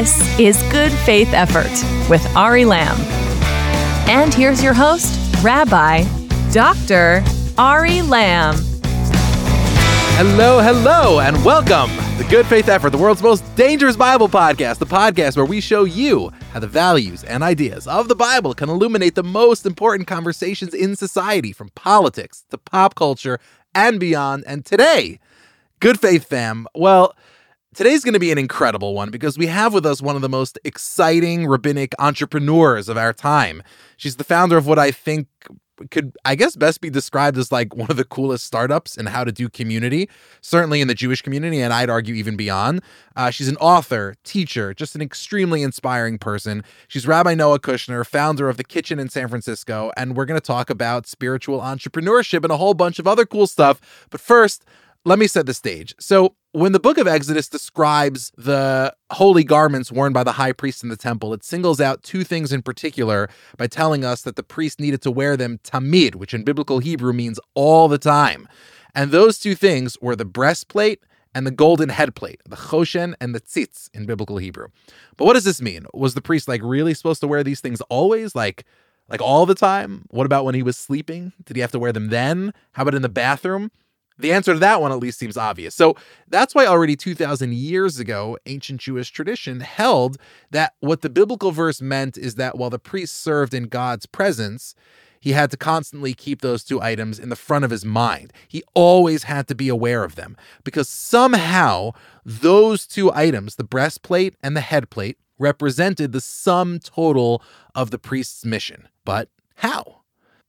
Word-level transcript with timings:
This 0.00 0.40
is 0.40 0.62
Good 0.72 0.92
Faith 0.92 1.34
Effort 1.34 1.68
with 2.08 2.24
Ari 2.34 2.64
Lamm. 2.64 2.98
And 4.08 4.32
here's 4.32 4.62
your 4.64 4.72
host, 4.72 5.14
Rabbi 5.44 6.04
Dr. 6.52 7.22
Ari 7.58 8.00
Lamm. 8.00 8.56
Hello, 10.16 10.62
hello, 10.62 11.20
and 11.20 11.44
welcome 11.44 11.90
to 12.16 12.26
Good 12.30 12.46
Faith 12.46 12.70
Effort, 12.70 12.88
the 12.88 12.96
world's 12.96 13.22
most 13.22 13.44
dangerous 13.56 13.94
Bible 13.94 14.26
podcast, 14.26 14.78
the 14.78 14.86
podcast 14.86 15.36
where 15.36 15.44
we 15.44 15.60
show 15.60 15.84
you 15.84 16.30
how 16.54 16.60
the 16.60 16.66
values 16.66 17.22
and 17.22 17.42
ideas 17.42 17.86
of 17.86 18.08
the 18.08 18.16
Bible 18.16 18.54
can 18.54 18.70
illuminate 18.70 19.16
the 19.16 19.22
most 19.22 19.66
important 19.66 20.08
conversations 20.08 20.72
in 20.72 20.96
society, 20.96 21.52
from 21.52 21.68
politics 21.74 22.46
to 22.48 22.56
pop 22.56 22.94
culture 22.94 23.38
and 23.74 24.00
beyond. 24.00 24.44
And 24.46 24.64
today, 24.64 25.20
Good 25.78 26.00
Faith 26.00 26.24
fam, 26.24 26.66
well, 26.74 27.14
Today's 27.80 28.04
going 28.04 28.12
to 28.12 28.20
be 28.20 28.30
an 28.30 28.36
incredible 28.36 28.92
one 28.92 29.08
because 29.08 29.38
we 29.38 29.46
have 29.46 29.72
with 29.72 29.86
us 29.86 30.02
one 30.02 30.14
of 30.14 30.20
the 30.20 30.28
most 30.28 30.58
exciting 30.64 31.46
rabbinic 31.46 31.94
entrepreneurs 31.98 32.90
of 32.90 32.98
our 32.98 33.14
time. 33.14 33.62
She's 33.96 34.16
the 34.16 34.22
founder 34.22 34.58
of 34.58 34.66
what 34.66 34.78
I 34.78 34.90
think 34.90 35.28
could, 35.90 36.14
I 36.26 36.34
guess, 36.34 36.56
best 36.56 36.82
be 36.82 36.90
described 36.90 37.38
as 37.38 37.50
like 37.50 37.74
one 37.74 37.90
of 37.90 37.96
the 37.96 38.04
coolest 38.04 38.44
startups 38.44 38.98
in 38.98 39.06
how 39.06 39.24
to 39.24 39.32
do 39.32 39.48
community, 39.48 40.10
certainly 40.42 40.82
in 40.82 40.88
the 40.88 40.94
Jewish 40.94 41.22
community, 41.22 41.62
and 41.62 41.72
I'd 41.72 41.88
argue 41.88 42.14
even 42.16 42.36
beyond. 42.36 42.82
Uh, 43.16 43.30
she's 43.30 43.48
an 43.48 43.56
author, 43.56 44.14
teacher, 44.24 44.74
just 44.74 44.94
an 44.94 45.00
extremely 45.00 45.62
inspiring 45.62 46.18
person. 46.18 46.62
She's 46.86 47.06
Rabbi 47.06 47.34
Noa 47.34 47.60
Kushner, 47.60 48.06
founder 48.06 48.50
of 48.50 48.58
The 48.58 48.64
Kitchen 48.64 48.98
in 48.98 49.08
San 49.08 49.28
Francisco, 49.28 49.90
and 49.96 50.18
we're 50.18 50.26
going 50.26 50.38
to 50.38 50.46
talk 50.46 50.68
about 50.68 51.06
spiritual 51.06 51.60
entrepreneurship 51.60 52.44
and 52.44 52.52
a 52.52 52.58
whole 52.58 52.74
bunch 52.74 52.98
of 52.98 53.06
other 53.06 53.24
cool 53.24 53.46
stuff. 53.46 53.80
But 54.10 54.20
first, 54.20 54.66
let 55.06 55.18
me 55.18 55.26
set 55.26 55.46
the 55.46 55.54
stage. 55.54 55.94
So, 55.98 56.34
when 56.52 56.72
the 56.72 56.80
book 56.80 56.98
of 56.98 57.06
Exodus 57.06 57.48
describes 57.48 58.32
the 58.36 58.94
holy 59.12 59.44
garments 59.44 59.92
worn 59.92 60.12
by 60.12 60.24
the 60.24 60.32
high 60.32 60.52
priest 60.52 60.82
in 60.82 60.88
the 60.88 60.96
temple, 60.96 61.32
it 61.32 61.44
singles 61.44 61.80
out 61.80 62.02
two 62.02 62.24
things 62.24 62.52
in 62.52 62.62
particular 62.62 63.28
by 63.56 63.66
telling 63.66 64.04
us 64.04 64.22
that 64.22 64.36
the 64.36 64.42
priest 64.42 64.80
needed 64.80 65.00
to 65.02 65.10
wear 65.10 65.36
them 65.36 65.58
tamid, 65.62 66.16
which 66.16 66.34
in 66.34 66.42
biblical 66.42 66.80
Hebrew 66.80 67.12
means 67.12 67.38
all 67.54 67.86
the 67.86 67.98
time. 67.98 68.48
And 68.94 69.12
those 69.12 69.38
two 69.38 69.54
things 69.54 69.96
were 70.00 70.16
the 70.16 70.24
breastplate 70.24 71.04
and 71.32 71.46
the 71.46 71.52
golden 71.52 71.90
headplate, 71.90 72.38
the 72.44 72.56
choshen 72.56 73.14
and 73.20 73.32
the 73.32 73.40
tzitz 73.40 73.88
in 73.94 74.04
biblical 74.04 74.38
Hebrew. 74.38 74.68
But 75.16 75.26
what 75.26 75.34
does 75.34 75.44
this 75.44 75.62
mean? 75.62 75.86
Was 75.94 76.14
the 76.14 76.20
priest 76.20 76.48
like 76.48 76.62
really 76.64 76.94
supposed 76.94 77.20
to 77.20 77.28
wear 77.28 77.44
these 77.44 77.60
things 77.60 77.80
always? 77.82 78.34
Like 78.34 78.64
like 79.08 79.20
all 79.20 79.44
the 79.44 79.54
time? 79.54 80.04
What 80.10 80.26
about 80.26 80.44
when 80.44 80.54
he 80.54 80.62
was 80.62 80.76
sleeping? 80.76 81.32
Did 81.44 81.56
he 81.56 81.60
have 81.62 81.72
to 81.72 81.78
wear 81.78 81.92
them 81.92 82.08
then? 82.08 82.54
How 82.72 82.82
about 82.82 82.94
in 82.94 83.02
the 83.02 83.08
bathroom? 83.08 83.70
The 84.20 84.32
answer 84.32 84.52
to 84.52 84.58
that 84.60 84.80
one 84.80 84.92
at 84.92 84.98
least 84.98 85.18
seems 85.18 85.36
obvious. 85.36 85.74
So 85.74 85.96
that's 86.28 86.54
why 86.54 86.66
already 86.66 86.96
2,000 86.96 87.54
years 87.54 87.98
ago, 87.98 88.38
ancient 88.46 88.80
Jewish 88.80 89.10
tradition 89.10 89.60
held 89.60 90.16
that 90.50 90.74
what 90.80 91.02
the 91.02 91.10
biblical 91.10 91.52
verse 91.52 91.80
meant 91.80 92.16
is 92.16 92.36
that 92.36 92.56
while 92.56 92.70
the 92.70 92.78
priest 92.78 93.20
served 93.20 93.54
in 93.54 93.64
God's 93.64 94.06
presence, 94.06 94.74
he 95.20 95.32
had 95.32 95.50
to 95.50 95.56
constantly 95.56 96.14
keep 96.14 96.40
those 96.40 96.64
two 96.64 96.80
items 96.80 97.18
in 97.18 97.28
the 97.28 97.36
front 97.36 97.64
of 97.64 97.70
his 97.70 97.84
mind. 97.84 98.32
He 98.48 98.62
always 98.74 99.24
had 99.24 99.46
to 99.48 99.54
be 99.54 99.68
aware 99.68 100.02
of 100.02 100.14
them 100.16 100.36
because 100.64 100.88
somehow 100.88 101.92
those 102.24 102.86
two 102.86 103.12
items, 103.12 103.56
the 103.56 103.64
breastplate 103.64 104.34
and 104.42 104.56
the 104.56 104.62
headplate, 104.62 105.16
represented 105.38 106.12
the 106.12 106.20
sum 106.20 106.78
total 106.78 107.42
of 107.74 107.90
the 107.90 107.98
priest's 107.98 108.44
mission. 108.44 108.88
But 109.04 109.28
how? 109.56 109.99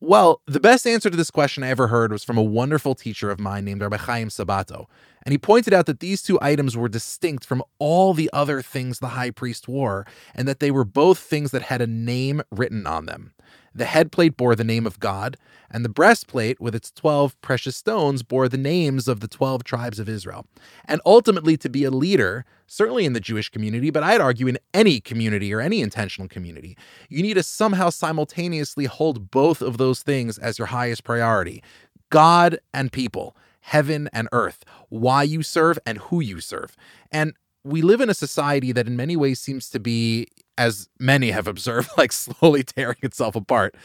Well, 0.03 0.41
the 0.47 0.59
best 0.59 0.87
answer 0.87 1.11
to 1.11 1.15
this 1.15 1.29
question 1.29 1.63
I 1.63 1.69
ever 1.69 1.87
heard 1.87 2.11
was 2.11 2.23
from 2.23 2.35
a 2.35 2.41
wonderful 2.43 2.95
teacher 2.95 3.29
of 3.29 3.39
mine 3.39 3.65
named 3.65 3.81
Rabbi 3.83 3.97
Chaim 3.97 4.29
Sabato. 4.29 4.87
And 5.23 5.31
he 5.31 5.37
pointed 5.37 5.73
out 5.73 5.85
that 5.85 5.99
these 5.99 6.23
two 6.23 6.39
items 6.41 6.75
were 6.75 6.89
distinct 6.89 7.45
from 7.45 7.61
all 7.77 8.15
the 8.15 8.27
other 8.33 8.63
things 8.63 8.97
the 8.97 9.09
high 9.09 9.29
priest 9.29 9.67
wore, 9.67 10.07
and 10.33 10.47
that 10.47 10.59
they 10.59 10.71
were 10.71 10.83
both 10.83 11.19
things 11.19 11.51
that 11.51 11.61
had 11.61 11.81
a 11.81 11.87
name 11.87 12.41
written 12.49 12.87
on 12.87 13.05
them. 13.05 13.33
The 13.73 13.85
headplate 13.85 14.35
bore 14.35 14.55
the 14.55 14.63
name 14.63 14.85
of 14.85 14.99
God, 14.99 15.37
and 15.69 15.85
the 15.85 15.89
breastplate, 15.89 16.59
with 16.59 16.75
its 16.75 16.91
12 16.91 17.39
precious 17.41 17.77
stones, 17.77 18.23
bore 18.23 18.49
the 18.49 18.57
names 18.57 19.07
of 19.07 19.21
the 19.21 19.27
12 19.27 19.63
tribes 19.63 19.99
of 19.99 20.09
Israel. 20.09 20.45
And 20.85 20.99
ultimately, 21.05 21.55
to 21.57 21.69
be 21.69 21.85
a 21.85 21.91
leader, 21.91 22.45
certainly 22.67 23.05
in 23.05 23.13
the 23.13 23.19
Jewish 23.19 23.49
community, 23.49 23.89
but 23.89 24.03
I'd 24.03 24.19
argue 24.19 24.47
in 24.47 24.59
any 24.73 24.99
community 24.99 25.53
or 25.53 25.61
any 25.61 25.81
intentional 25.81 26.27
community, 26.27 26.77
you 27.09 27.21
need 27.21 27.35
to 27.35 27.43
somehow 27.43 27.89
simultaneously 27.89 28.85
hold 28.85 29.31
both 29.31 29.61
of 29.61 29.77
those 29.77 30.03
things 30.03 30.37
as 30.37 30.59
your 30.59 30.67
highest 30.67 31.03
priority 31.03 31.63
God 32.09 32.59
and 32.73 32.91
people, 32.91 33.35
heaven 33.61 34.09
and 34.11 34.27
earth, 34.31 34.65
why 34.89 35.23
you 35.23 35.41
serve 35.41 35.79
and 35.85 35.97
who 35.97 36.19
you 36.19 36.41
serve. 36.41 36.75
And 37.11 37.33
we 37.63 37.81
live 37.81 38.01
in 38.01 38.09
a 38.09 38.13
society 38.13 38.71
that 38.71 38.87
in 38.87 38.95
many 38.95 39.15
ways 39.15 39.39
seems 39.39 39.69
to 39.69 39.79
be 39.79 40.27
as 40.57 40.89
many 40.99 41.31
have 41.31 41.47
observed, 41.47 41.89
like 41.97 42.11
slowly 42.11 42.63
tearing 42.63 42.97
itself 43.01 43.35
apart. 43.35 43.75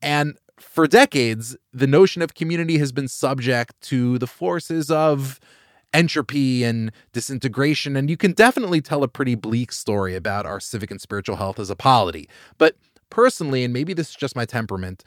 And 0.00 0.36
for 0.58 0.86
decades, 0.86 1.56
the 1.72 1.86
notion 1.86 2.22
of 2.22 2.34
community 2.34 2.78
has 2.78 2.92
been 2.92 3.08
subject 3.08 3.80
to 3.82 4.18
the 4.18 4.26
forces 4.26 4.90
of 4.90 5.40
entropy 5.92 6.64
and 6.64 6.90
disintegration. 7.12 7.96
And 7.96 8.08
you 8.08 8.16
can 8.16 8.32
definitely 8.32 8.80
tell 8.80 9.02
a 9.02 9.08
pretty 9.08 9.34
bleak 9.34 9.72
story 9.72 10.14
about 10.14 10.46
our 10.46 10.60
civic 10.60 10.90
and 10.90 11.00
spiritual 11.00 11.36
health 11.36 11.58
as 11.58 11.70
a 11.70 11.76
polity. 11.76 12.28
But 12.58 12.76
personally, 13.10 13.64
and 13.64 13.72
maybe 13.72 13.92
this 13.92 14.10
is 14.10 14.16
just 14.16 14.34
my 14.34 14.46
temperament, 14.46 15.04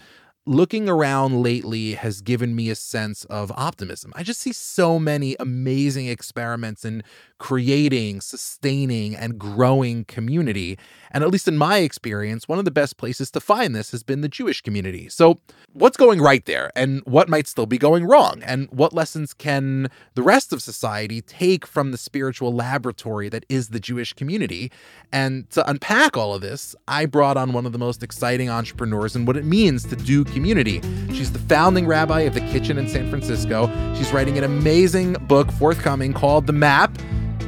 looking 0.48 0.88
around 0.88 1.42
lately 1.42 1.94
has 1.94 2.22
given 2.22 2.56
me 2.56 2.70
a 2.70 2.76
sense 2.76 3.26
of 3.26 3.52
optimism. 3.56 4.14
I 4.16 4.24
just 4.24 4.40
see 4.40 4.54
so 4.54 5.00
many 5.00 5.36
amazing 5.40 6.08
experiments 6.08 6.86
in 6.86 7.04
creating, 7.40 8.22
sustaining, 8.22 9.16
and 9.16 9.40
growing 9.40 10.06
community. 10.06 10.78
And 11.12 11.24
at 11.24 11.32
least 11.32 11.48
in 11.48 11.58
my 11.58 11.80
experience, 11.80 12.48
one 12.48 12.60
of 12.60 12.66
the 12.66 12.72
best 12.72 12.98
places 12.98 13.32
to 13.32 13.40
find 13.40 13.76
this 13.76 13.92
has 13.92 14.04
been 14.04 14.22
the 14.22 14.30
Jewish 14.30 14.62
community. 14.62 15.10
So, 15.10 15.40
what's 15.74 15.98
going 15.98 16.22
right 16.22 16.46
there, 16.46 16.72
and 16.76 17.02
what 17.06 17.28
might 17.28 17.48
still 17.48 17.66
be 17.66 17.78
going 17.78 18.06
wrong? 18.06 18.42
And 18.46 18.70
what 18.72 18.94
lessons 18.94 19.34
can 19.34 19.90
the 20.14 20.24
rest 20.24 20.54
of 20.54 20.62
society 20.62 21.22
take 21.22 21.66
from 21.66 21.92
the 21.92 21.98
spiritual 21.98 22.54
laboratory 22.54 23.30
that 23.30 23.46
is 23.50 23.70
the 23.70 23.80
Jewish 23.80 24.14
community? 24.14 24.72
And 25.12 25.50
to 25.52 25.68
unpack 25.70 26.16
all 26.16 26.34
of 26.34 26.42
this, 26.42 26.76
I 26.88 27.06
brought 27.06 27.38
on 27.38 27.54
one 27.54 27.66
of 27.66 27.72
the 27.72 27.80
most 27.80 28.04
exciting 28.04 28.50
entrepreneurs 28.50 29.16
and 29.16 29.26
what 29.26 29.38
it 29.38 29.46
means 29.46 29.86
to 29.86 29.96
do 29.96 30.24
community. 30.36 30.82
She's 31.14 31.32
the 31.32 31.40
founding 31.40 31.88
rabbi 31.88 32.22
of 32.22 32.36
the 32.36 32.42
Kitchen 32.42 32.78
in 32.78 32.88
San 32.88 33.10
Francisco. 33.10 33.68
She's 33.96 34.14
writing 34.14 34.38
an 34.38 34.44
amazing 34.44 35.14
book 35.14 35.52
forthcoming 35.54 36.14
called 36.14 36.46
The 36.46 36.54
Map 36.54 36.96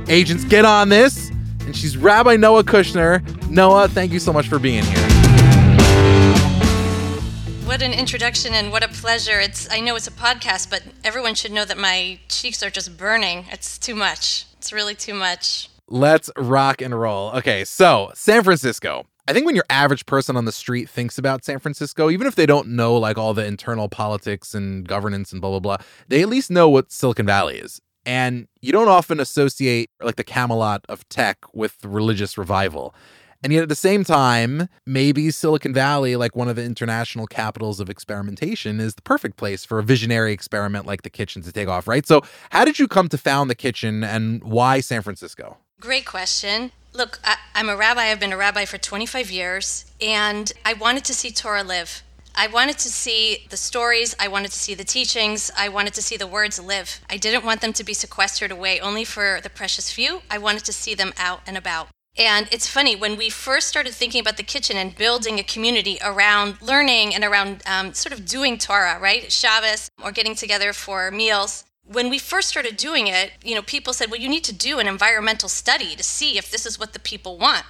Agents, 0.10 0.46
get 0.46 0.64
on 0.64 0.88
this. 0.88 1.30
And 1.66 1.76
she's 1.76 1.98
Rabbi 1.98 2.38
Noa 2.38 2.64
Kushner. 2.64 3.22
Noa, 3.50 3.90
thank 3.90 4.14
you 4.14 4.20
so 4.20 4.32
much 4.32 4.48
for 4.48 4.58
being 4.58 4.86
here. 4.86 5.04
What 7.66 7.82
an 7.82 7.92
introduction 7.92 8.54
and 8.54 8.72
what 8.72 8.84
a 8.84 8.88
pleasure. 8.88 9.42
It's 9.42 9.70
I 9.70 9.82
know 9.82 9.98
it's 9.98 10.08
a 10.08 10.12
podcast, 10.12 10.70
but 10.70 10.82
everyone 11.04 11.36
should 11.36 11.52
know 11.52 11.66
that 11.66 11.78
my 11.78 12.20
cheeks 12.30 12.64
are 12.64 12.70
just 12.70 12.98
burning. 12.98 13.46
It's 13.52 13.78
too 13.78 13.96
much. 13.96 14.46
It's 14.58 14.72
really 14.72 14.96
too 14.96 15.14
much. 15.14 15.70
Let's 15.90 16.30
rock 16.38 16.82
and 16.82 16.98
roll. 16.98 17.32
Okay, 17.32 17.66
so 17.66 18.12
San 18.16 18.44
Francisco. 18.44 19.06
I 19.28 19.34
think 19.34 19.46
when 19.46 19.56
your 19.56 19.66
average 19.70 20.06
person 20.06 20.38
on 20.38 20.46
the 20.46 20.54
street 20.54 20.90
thinks 20.90 21.18
about 21.18 21.44
San 21.44 21.60
Francisco, 21.60 22.10
even 22.10 22.28
if 22.28 22.36
they 22.36 22.46
don't 22.46 22.70
know 22.70 22.96
like 22.96 23.18
all 23.18 23.34
the 23.34 23.46
internal 23.46 23.90
politics 23.90 24.56
and 24.56 24.88
governance 24.88 25.34
and 25.34 25.42
blah 25.42 25.50
blah 25.52 25.60
blah, 25.60 25.78
they 26.08 26.22
at 26.22 26.30
least 26.30 26.50
know 26.50 26.70
what 26.70 26.92
Silicon 26.92 27.26
Valley 27.26 27.58
is. 27.58 27.82
And 28.06 28.48
you 28.62 28.72
don't 28.72 28.88
often 28.88 29.20
associate 29.20 29.90
like 30.02 30.16
the 30.16 30.24
Camelot 30.24 30.86
of 30.88 31.08
tech 31.10 31.40
with 31.54 31.76
religious 31.84 32.38
revival. 32.38 32.96
And 33.44 33.52
yet 33.52 33.64
at 33.64 33.70
the 33.70 33.76
same 33.76 34.04
time, 34.06 34.70
maybe 34.86 35.30
Silicon 35.30 35.74
Valley, 35.74 36.16
like 36.16 36.36
one 36.36 36.48
of 36.48 36.56
the 36.56 36.64
international 36.64 37.28
capitals 37.28 37.80
of 37.80 37.90
experimentation, 37.90 38.80
is 38.80 38.96
the 38.96 39.02
perfect 39.02 39.36
place 39.36 39.64
for 39.66 39.78
a 39.78 39.84
visionary 39.84 40.32
experiment 40.32 40.86
like 40.86 41.04
the 41.04 41.10
kitchen 41.10 41.42
to 41.44 41.52
take 41.52 41.68
off, 41.68 41.88
right? 41.88 42.08
So, 42.08 42.22
how 42.50 42.66
did 42.66 42.80
you 42.80 42.88
come 42.88 43.10
to 43.10 43.18
found 43.18 43.50
the 43.50 43.56
kitchen 43.56 44.04
and 44.04 44.42
why 44.44 44.80
San 44.80 45.02
Francisco? 45.02 45.58
Great 45.80 46.08
question. 46.08 46.72
Look, 46.92 47.20
I, 47.24 47.38
am 47.54 47.70
a 47.70 47.78
rabbi. 47.78 48.06
I've 48.06 48.20
been 48.20 48.34
a 48.34 48.38
rabbi 48.38 48.66
for 48.66 48.80
25 48.80 49.30
years, 49.30 49.86
and 50.02 50.52
I 50.66 50.74
wanted 50.74 51.06
to 51.06 51.14
see 51.14 51.30
Torah 51.30 51.64
live. 51.64 52.02
I 52.34 52.48
wanted 52.48 52.80
to 52.80 52.90
see 52.90 53.46
the 53.52 53.58
stories, 53.58 54.16
I 54.20 54.28
wanted 54.28 54.50
to 54.52 54.58
see 54.58 54.74
the 54.74 54.84
teachings, 54.84 55.52
I 55.56 55.70
wanted 55.70 55.94
to 55.94 56.02
see 56.02 56.18
the 56.18 56.26
words 56.26 56.60
live. 56.60 57.00
I 57.08 57.18
didn't 57.18 57.46
want 57.46 57.62
them 57.62 57.74
to 57.74 57.84
be 57.84 57.94
sequestered 57.94 58.52
away 58.52 58.80
only 58.80 59.04
for 59.04 59.40
the 59.44 59.52
precious 59.52 59.92
few. 59.92 60.24
I 60.32 60.40
wanted 60.40 60.66
to 60.66 60.74
see 60.74 60.96
them 60.96 61.14
out 61.16 61.42
and 61.46 61.56
about. 61.56 61.90
And 62.18 62.48
it's 62.52 62.68
funny, 62.68 62.96
when 62.96 63.16
we 63.16 63.30
first 63.30 63.68
started 63.68 63.94
thinking 63.94 64.22
about 64.22 64.38
the 64.38 64.44
kitchen 64.44 64.78
and 64.78 64.96
building 64.96 65.38
a 65.38 65.44
community 65.44 66.00
around 66.04 66.60
learning 66.60 67.14
and 67.14 67.24
around 67.24 67.62
um, 67.68 67.94
sort 67.94 68.14
of 68.14 68.26
doing 68.26 68.58
Torah, 68.58 68.98
right? 69.00 69.32
Shabbos 69.32 69.92
or 70.04 70.12
getting 70.12 70.34
together 70.34 70.74
for 70.74 71.12
meals. 71.12 71.66
When 71.88 72.10
we 72.10 72.20
first 72.20 72.50
started 72.50 72.76
doing 72.76 73.08
it, 73.08 73.32
you 73.44 73.56
know, 73.56 73.62
people 73.62 73.94
said, 73.94 74.12
well, 74.12 74.20
you 74.20 74.30
need 74.30 74.44
to 74.44 74.54
do 74.54 74.80
an 74.80 74.88
environmental 74.88 75.50
study 75.50 75.96
to 75.96 76.04
see 76.04 76.38
if 76.38 76.52
this 76.52 76.66
is 76.66 76.78
what 76.78 76.94
the 76.94 77.00
people 77.00 77.38
want. 77.38 77.66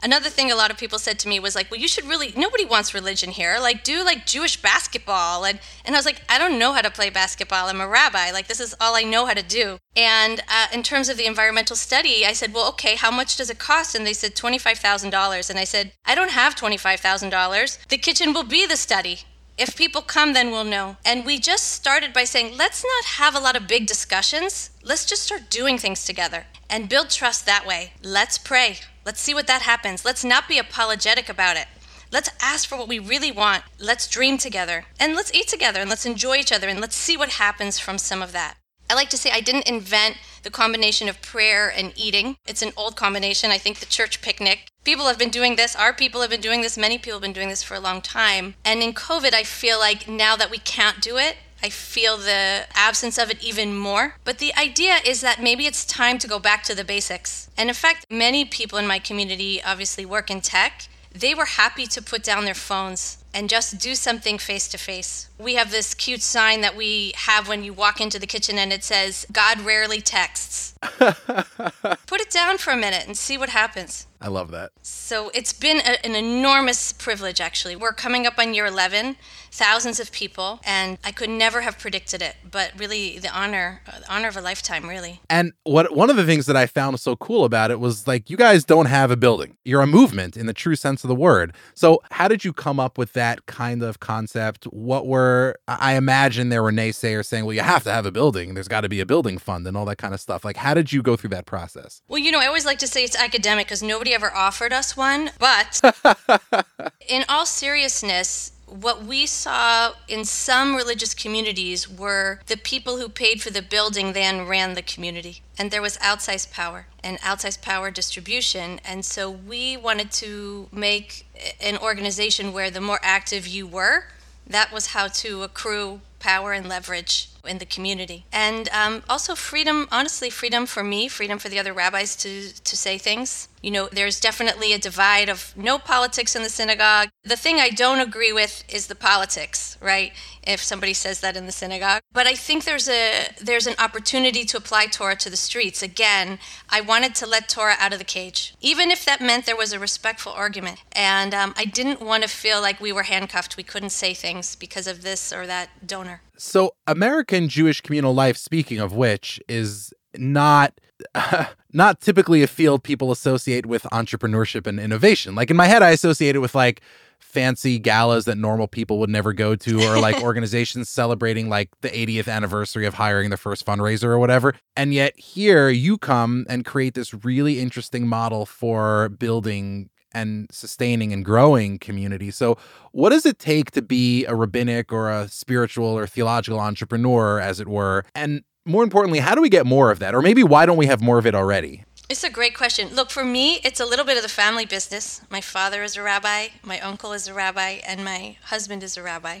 Another 0.00 0.30
thing 0.30 0.50
a 0.50 0.54
lot 0.54 0.70
of 0.70 0.78
people 0.78 0.98
said 0.98 1.18
to 1.18 1.28
me 1.28 1.40
was 1.40 1.56
like, 1.56 1.70
"Well, 1.70 1.80
you 1.80 1.88
should 1.88 2.04
really 2.06 2.32
nobody 2.36 2.64
wants 2.64 2.94
religion 2.94 3.30
here. 3.30 3.58
Like 3.60 3.82
do 3.82 4.04
like 4.04 4.26
Jewish 4.26 4.60
basketball." 4.62 5.44
And 5.44 5.58
and 5.84 5.94
I 5.94 5.98
was 5.98 6.06
like, 6.06 6.22
"I 6.28 6.38
don't 6.38 6.58
know 6.58 6.72
how 6.72 6.82
to 6.82 6.90
play 6.90 7.10
basketball. 7.10 7.66
I'm 7.66 7.80
a 7.80 7.88
rabbi. 7.88 8.30
Like 8.30 8.46
this 8.46 8.60
is 8.60 8.76
all 8.80 8.94
I 8.94 9.02
know 9.02 9.26
how 9.26 9.34
to 9.34 9.42
do." 9.42 9.78
And 9.96 10.40
uh, 10.48 10.68
in 10.72 10.84
terms 10.84 11.08
of 11.08 11.16
the 11.16 11.26
environmental 11.26 11.74
study, 11.74 12.24
I 12.24 12.32
said, 12.32 12.54
"Well, 12.54 12.68
okay, 12.68 12.94
how 12.94 13.10
much 13.10 13.36
does 13.36 13.50
it 13.50 13.58
cost?" 13.58 13.96
And 13.96 14.06
they 14.06 14.12
said 14.12 14.36
$25,000. 14.36 15.50
And 15.50 15.58
I 15.58 15.64
said, 15.64 15.92
"I 16.04 16.14
don't 16.14 16.30
have 16.30 16.54
$25,000. 16.54 17.78
The 17.88 17.98
kitchen 17.98 18.32
will 18.32 18.44
be 18.44 18.66
the 18.66 18.76
study." 18.76 19.24
If 19.58 19.76
people 19.76 20.02
come, 20.02 20.34
then 20.34 20.52
we'll 20.52 20.62
know. 20.62 20.98
And 21.04 21.26
we 21.26 21.40
just 21.40 21.72
started 21.72 22.12
by 22.12 22.22
saying, 22.22 22.56
let's 22.56 22.84
not 22.84 23.04
have 23.16 23.34
a 23.34 23.40
lot 23.40 23.56
of 23.56 23.66
big 23.66 23.86
discussions. 23.86 24.70
Let's 24.84 25.04
just 25.04 25.24
start 25.24 25.50
doing 25.50 25.78
things 25.78 26.04
together 26.04 26.46
and 26.70 26.88
build 26.88 27.10
trust 27.10 27.44
that 27.46 27.66
way. 27.66 27.92
Let's 28.00 28.38
pray. 28.38 28.78
Let's 29.04 29.20
see 29.20 29.34
what 29.34 29.48
that 29.48 29.62
happens. 29.62 30.04
Let's 30.04 30.24
not 30.24 30.46
be 30.46 30.58
apologetic 30.58 31.28
about 31.28 31.56
it. 31.56 31.66
Let's 32.12 32.30
ask 32.40 32.68
for 32.68 32.78
what 32.78 32.86
we 32.86 33.00
really 33.00 33.32
want. 33.32 33.64
Let's 33.80 34.06
dream 34.06 34.38
together. 34.38 34.84
And 35.00 35.16
let's 35.16 35.34
eat 35.34 35.48
together 35.48 35.80
and 35.80 35.90
let's 35.90 36.06
enjoy 36.06 36.36
each 36.36 36.52
other 36.52 36.68
and 36.68 36.80
let's 36.80 36.96
see 36.96 37.16
what 37.16 37.30
happens 37.30 37.80
from 37.80 37.98
some 37.98 38.22
of 38.22 38.30
that. 38.32 38.54
I 38.90 38.94
like 38.94 39.10
to 39.10 39.18
say 39.18 39.30
I 39.30 39.40
didn't 39.40 39.68
invent 39.68 40.16
the 40.42 40.50
combination 40.50 41.08
of 41.08 41.20
prayer 41.20 41.68
and 41.68 41.92
eating. 41.94 42.36
It's 42.46 42.62
an 42.62 42.72
old 42.74 42.96
combination. 42.96 43.50
I 43.50 43.58
think 43.58 43.80
the 43.80 43.86
church 43.86 44.22
picnic. 44.22 44.68
People 44.82 45.06
have 45.06 45.18
been 45.18 45.28
doing 45.28 45.56
this. 45.56 45.76
Our 45.76 45.92
people 45.92 46.22
have 46.22 46.30
been 46.30 46.40
doing 46.40 46.62
this. 46.62 46.78
Many 46.78 46.96
people 46.96 47.18
have 47.18 47.22
been 47.22 47.34
doing 47.34 47.50
this 47.50 47.62
for 47.62 47.74
a 47.74 47.80
long 47.80 48.00
time. 48.00 48.54
And 48.64 48.82
in 48.82 48.94
COVID, 48.94 49.34
I 49.34 49.42
feel 49.42 49.78
like 49.78 50.08
now 50.08 50.36
that 50.36 50.50
we 50.50 50.58
can't 50.58 51.02
do 51.02 51.18
it, 51.18 51.36
I 51.62 51.68
feel 51.68 52.16
the 52.16 52.66
absence 52.74 53.18
of 53.18 53.30
it 53.30 53.42
even 53.44 53.76
more. 53.76 54.14
But 54.24 54.38
the 54.38 54.54
idea 54.54 54.98
is 55.04 55.20
that 55.20 55.42
maybe 55.42 55.66
it's 55.66 55.84
time 55.84 56.18
to 56.18 56.28
go 56.28 56.38
back 56.38 56.62
to 56.64 56.74
the 56.74 56.84
basics. 56.84 57.50
And 57.58 57.68
in 57.68 57.74
fact, 57.74 58.06
many 58.10 58.46
people 58.46 58.78
in 58.78 58.86
my 58.86 58.98
community 58.98 59.62
obviously 59.62 60.06
work 60.06 60.30
in 60.30 60.40
tech. 60.40 60.88
They 61.12 61.34
were 61.34 61.46
happy 61.46 61.86
to 61.86 62.00
put 62.00 62.22
down 62.22 62.44
their 62.44 62.54
phones 62.54 63.17
and 63.32 63.48
just 63.48 63.78
do 63.78 63.94
something 63.94 64.38
face 64.38 64.66
to 64.68 64.78
face. 64.78 65.28
We 65.38 65.54
have 65.54 65.70
this 65.70 65.94
cute 65.94 66.22
sign 66.22 66.60
that 66.62 66.76
we 66.76 67.12
have 67.14 67.48
when 67.48 67.62
you 67.62 67.72
walk 67.72 68.00
into 68.00 68.18
the 68.18 68.26
kitchen 68.26 68.58
and 68.58 68.72
it 68.72 68.82
says, 68.82 69.26
God 69.30 69.60
rarely 69.60 70.00
texts. 70.00 70.74
Put 70.98 72.20
it 72.20 72.30
down 72.30 72.58
for 72.58 72.72
a 72.72 72.76
minute 72.76 73.04
and 73.06 73.16
see 73.16 73.38
what 73.38 73.50
happens. 73.50 74.07
I 74.20 74.28
love 74.28 74.50
that. 74.50 74.72
So 74.82 75.30
it's 75.32 75.52
been 75.52 75.78
a, 75.78 76.04
an 76.04 76.16
enormous 76.16 76.92
privilege, 76.92 77.40
actually. 77.40 77.76
We're 77.76 77.92
coming 77.92 78.26
up 78.26 78.38
on 78.38 78.52
year 78.52 78.66
11, 78.66 79.16
thousands 79.52 80.00
of 80.00 80.10
people, 80.10 80.60
and 80.64 80.98
I 81.04 81.12
could 81.12 81.30
never 81.30 81.60
have 81.60 81.78
predicted 81.78 82.20
it. 82.20 82.36
But 82.48 82.72
really, 82.76 83.18
the 83.18 83.30
honor, 83.30 83.82
the 83.86 84.12
honor 84.12 84.28
of 84.28 84.36
a 84.36 84.40
lifetime, 84.40 84.88
really. 84.88 85.20
And 85.30 85.52
what 85.62 85.94
one 85.94 86.10
of 86.10 86.16
the 86.16 86.24
things 86.24 86.46
that 86.46 86.56
I 86.56 86.66
found 86.66 86.98
so 86.98 87.14
cool 87.16 87.44
about 87.44 87.70
it 87.70 87.78
was 87.78 88.08
like 88.08 88.28
you 88.28 88.36
guys 88.36 88.64
don't 88.64 88.86
have 88.86 89.10
a 89.10 89.16
building. 89.16 89.56
You're 89.64 89.82
a 89.82 89.86
movement 89.86 90.36
in 90.36 90.46
the 90.46 90.52
true 90.52 90.74
sense 90.74 91.04
of 91.04 91.08
the 91.08 91.14
word. 91.14 91.54
So 91.74 92.02
how 92.10 92.26
did 92.26 92.44
you 92.44 92.52
come 92.52 92.80
up 92.80 92.98
with 92.98 93.12
that 93.12 93.46
kind 93.46 93.82
of 93.82 94.00
concept? 94.00 94.64
What 94.64 95.06
were 95.06 95.56
I 95.68 95.94
imagine 95.94 96.48
there 96.48 96.62
were 96.62 96.72
naysayers 96.72 97.26
saying, 97.26 97.44
"Well, 97.44 97.54
you 97.54 97.60
have 97.60 97.84
to 97.84 97.92
have 97.92 98.04
a 98.06 98.12
building. 98.12 98.54
There's 98.54 98.68
got 98.68 98.80
to 98.80 98.88
be 98.88 98.98
a 98.98 99.06
building 99.06 99.38
fund 99.38 99.66
and 99.66 99.76
all 99.76 99.84
that 99.84 99.98
kind 99.98 100.12
of 100.12 100.20
stuff." 100.20 100.44
Like 100.44 100.56
how 100.56 100.74
did 100.74 100.92
you 100.92 101.02
go 101.02 101.14
through 101.14 101.30
that 101.30 101.46
process? 101.46 102.02
Well, 102.08 102.18
you 102.18 102.32
know, 102.32 102.40
I 102.40 102.46
always 102.46 102.66
like 102.66 102.78
to 102.78 102.88
say 102.88 103.04
it's 103.04 103.16
academic 103.16 103.66
because 103.66 103.82
nobody 103.82 104.07
ever 104.14 104.34
offered 104.34 104.72
us 104.72 104.96
one. 104.96 105.30
But 105.38 105.80
in 107.08 107.24
all 107.28 107.46
seriousness, 107.46 108.52
what 108.66 109.04
we 109.04 109.26
saw 109.26 109.92
in 110.08 110.24
some 110.24 110.74
religious 110.74 111.14
communities 111.14 111.88
were 111.88 112.40
the 112.46 112.56
people 112.56 112.98
who 112.98 113.08
paid 113.08 113.40
for 113.40 113.50
the 113.50 113.62
building 113.62 114.12
then 114.12 114.46
ran 114.46 114.74
the 114.74 114.82
community. 114.82 115.42
And 115.58 115.70
there 115.70 115.82
was 115.82 115.96
outsized 115.98 116.52
power 116.52 116.86
and 117.02 117.18
outsized 117.20 117.62
power 117.62 117.90
distribution. 117.90 118.80
And 118.84 119.04
so 119.04 119.30
we 119.30 119.76
wanted 119.76 120.10
to 120.12 120.68
make 120.72 121.26
an 121.60 121.78
organization 121.78 122.52
where 122.52 122.70
the 122.70 122.80
more 122.80 123.00
active 123.02 123.46
you 123.46 123.66
were, 123.66 124.04
that 124.46 124.72
was 124.72 124.88
how 124.88 125.08
to 125.08 125.42
accrue 125.42 126.00
power 126.18 126.52
and 126.52 126.68
leverage 126.68 127.30
in 127.48 127.58
the 127.58 127.66
community. 127.66 128.24
And 128.32 128.68
um, 128.70 129.02
also 129.08 129.34
freedom, 129.34 129.88
honestly, 129.90 130.30
freedom 130.30 130.66
for 130.66 130.84
me, 130.84 131.08
freedom 131.08 131.38
for 131.38 131.48
the 131.48 131.58
other 131.58 131.72
rabbis 131.72 132.16
to, 132.16 132.52
to 132.52 132.76
say 132.76 132.98
things. 132.98 133.48
You 133.62 133.72
know, 133.72 133.88
there's 133.90 134.20
definitely 134.20 134.72
a 134.72 134.78
divide 134.78 135.28
of 135.28 135.52
no 135.56 135.78
politics 135.78 136.36
in 136.36 136.42
the 136.42 136.48
synagogue. 136.48 137.08
The 137.24 137.36
thing 137.36 137.58
I 137.58 137.70
don't 137.70 138.00
agree 138.00 138.32
with 138.32 138.62
is 138.68 138.86
the 138.86 138.94
politics, 138.94 139.76
right? 139.80 140.12
If 140.44 140.62
somebody 140.62 140.94
says 140.94 141.20
that 141.20 141.36
in 141.36 141.46
the 141.46 141.52
synagogue. 141.52 142.00
But 142.12 142.26
I 142.26 142.34
think 142.34 142.64
there's 142.64 142.88
a 142.88 143.28
there's 143.42 143.66
an 143.66 143.74
opportunity 143.78 144.44
to 144.44 144.56
apply 144.56 144.86
Torah 144.86 145.16
to 145.16 145.30
the 145.30 145.36
streets. 145.36 145.82
Again, 145.82 146.38
I 146.70 146.80
wanted 146.80 147.14
to 147.16 147.26
let 147.26 147.48
Torah 147.48 147.76
out 147.78 147.92
of 147.92 147.98
the 147.98 148.04
cage, 148.04 148.54
even 148.60 148.90
if 148.90 149.04
that 149.04 149.20
meant 149.20 149.44
there 149.44 149.56
was 149.56 149.72
a 149.72 149.78
respectful 149.78 150.32
argument. 150.32 150.78
And 150.92 151.34
um, 151.34 151.52
I 151.56 151.64
didn't 151.64 152.00
want 152.00 152.22
to 152.22 152.28
feel 152.28 152.60
like 152.60 152.80
we 152.80 152.92
were 152.92 153.02
handcuffed. 153.04 153.56
We 153.56 153.64
couldn't 153.64 153.90
say 153.90 154.14
things 154.14 154.54
because 154.54 154.86
of 154.86 155.02
this 155.02 155.32
or 155.32 155.46
that 155.46 155.86
donor. 155.86 156.22
So, 156.38 156.74
American 156.86 157.48
Jewish 157.48 157.80
communal 157.80 158.14
life, 158.14 158.36
speaking 158.36 158.78
of 158.78 158.94
which, 158.94 159.40
is 159.48 159.92
not 160.16 160.78
not 161.72 162.00
typically 162.00 162.42
a 162.42 162.46
field 162.46 162.82
people 162.82 163.12
associate 163.12 163.66
with 163.66 163.82
entrepreneurship 163.84 164.66
and 164.66 164.80
innovation. 164.80 165.34
Like 165.34 165.50
in 165.50 165.56
my 165.56 165.66
head, 165.66 165.82
I 165.82 165.90
associate 165.90 166.36
it 166.36 166.40
with 166.40 166.54
like 166.54 166.80
fancy 167.18 167.78
galas 167.78 168.24
that 168.24 168.38
normal 168.38 168.68
people 168.68 168.98
would 169.00 169.10
never 169.10 169.32
go 169.32 169.54
to, 169.54 169.82
or 169.82 169.98
like 169.98 170.22
organizations 170.22 170.88
celebrating 170.88 171.48
like 171.48 171.68
the 171.80 171.90
80th 171.90 172.32
anniversary 172.32 172.86
of 172.86 172.94
hiring 172.94 173.30
the 173.30 173.36
first 173.36 173.66
fundraiser 173.66 174.04
or 174.04 174.18
whatever. 174.18 174.54
And 174.76 174.94
yet 174.94 175.18
here 175.18 175.68
you 175.68 175.98
come 175.98 176.46
and 176.48 176.64
create 176.64 176.94
this 176.94 177.12
really 177.12 177.60
interesting 177.60 178.06
model 178.06 178.46
for 178.46 179.10
building 179.10 179.90
and 180.12 180.48
sustaining 180.50 181.12
and 181.12 181.24
growing 181.24 181.78
community. 181.78 182.30
So, 182.30 182.56
what 182.92 183.10
does 183.10 183.26
it 183.26 183.38
take 183.38 183.70
to 183.72 183.82
be 183.82 184.24
a 184.26 184.34
rabbinic 184.34 184.92
or 184.92 185.10
a 185.10 185.28
spiritual 185.28 185.86
or 185.86 186.06
theological 186.06 186.60
entrepreneur, 186.60 187.40
as 187.40 187.60
it 187.60 187.68
were? 187.68 188.04
And 188.14 188.42
more 188.64 188.82
importantly, 188.82 189.20
how 189.20 189.34
do 189.34 189.42
we 189.42 189.48
get 189.48 189.66
more 189.66 189.90
of 189.90 189.98
that? 189.98 190.14
Or 190.14 190.22
maybe 190.22 190.42
why 190.42 190.66
don't 190.66 190.76
we 190.76 190.86
have 190.86 191.00
more 191.00 191.18
of 191.18 191.26
it 191.26 191.34
already? 191.34 191.84
It's 192.08 192.24
a 192.24 192.30
great 192.30 192.56
question. 192.56 192.88
Look, 192.94 193.10
for 193.10 193.22
me, 193.22 193.60
it's 193.64 193.80
a 193.80 193.84
little 193.84 194.04
bit 194.04 194.16
of 194.16 194.22
the 194.22 194.30
family 194.30 194.64
business. 194.64 195.20
My 195.30 195.42
father 195.42 195.82
is 195.82 195.96
a 195.96 196.02
rabbi, 196.02 196.48
my 196.62 196.80
uncle 196.80 197.12
is 197.12 197.28
a 197.28 197.34
rabbi, 197.34 197.80
and 197.86 198.02
my 198.02 198.36
husband 198.44 198.82
is 198.82 198.96
a 198.96 199.02
rabbi. 199.02 199.40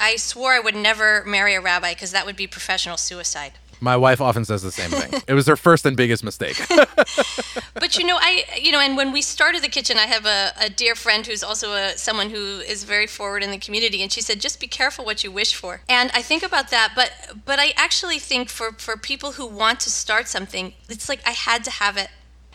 I 0.00 0.16
swore 0.16 0.54
I 0.54 0.58
would 0.58 0.74
never 0.74 1.22
marry 1.24 1.54
a 1.54 1.60
rabbi 1.60 1.94
because 1.94 2.10
that 2.10 2.26
would 2.26 2.34
be 2.34 2.48
professional 2.48 2.96
suicide. 2.96 3.52
My 3.82 3.96
wife 3.96 4.20
often 4.20 4.44
says 4.44 4.62
the 4.62 4.70
same 4.70 4.90
thing. 4.90 5.22
it 5.26 5.34
was 5.34 5.48
her 5.48 5.56
first 5.56 5.84
and 5.84 5.96
biggest 5.96 6.22
mistake. 6.22 6.56
but 7.74 7.98
you 7.98 8.06
know, 8.06 8.16
I 8.20 8.44
you 8.60 8.70
know, 8.70 8.78
and 8.78 8.96
when 8.96 9.10
we 9.10 9.22
started 9.22 9.60
the 9.60 9.68
kitchen, 9.68 9.96
I 9.98 10.06
have 10.06 10.24
a, 10.24 10.52
a 10.60 10.70
dear 10.70 10.94
friend 10.94 11.26
who's 11.26 11.42
also 11.42 11.72
a, 11.72 11.98
someone 11.98 12.30
who 12.30 12.60
is 12.60 12.84
very 12.84 13.08
forward 13.08 13.42
in 13.42 13.50
the 13.50 13.58
community, 13.58 14.00
and 14.00 14.12
she 14.12 14.20
said, 14.20 14.40
just 14.40 14.60
be 14.60 14.68
careful 14.68 15.04
what 15.04 15.24
you 15.24 15.32
wish 15.32 15.56
for. 15.56 15.80
And 15.88 16.12
I 16.14 16.22
think 16.22 16.44
about 16.44 16.70
that, 16.70 16.92
but 16.94 17.10
but 17.44 17.58
I 17.58 17.72
actually 17.76 18.20
think 18.20 18.48
for 18.48 18.70
for 18.74 18.96
people 18.96 19.32
who 19.32 19.46
want 19.48 19.80
to 19.80 19.90
start 19.90 20.28
something, 20.28 20.74
it's 20.88 21.08
like 21.08 21.20
I 21.26 21.32
had 21.32 21.64
to 21.64 21.70
have 21.72 21.96
it. 21.96 22.08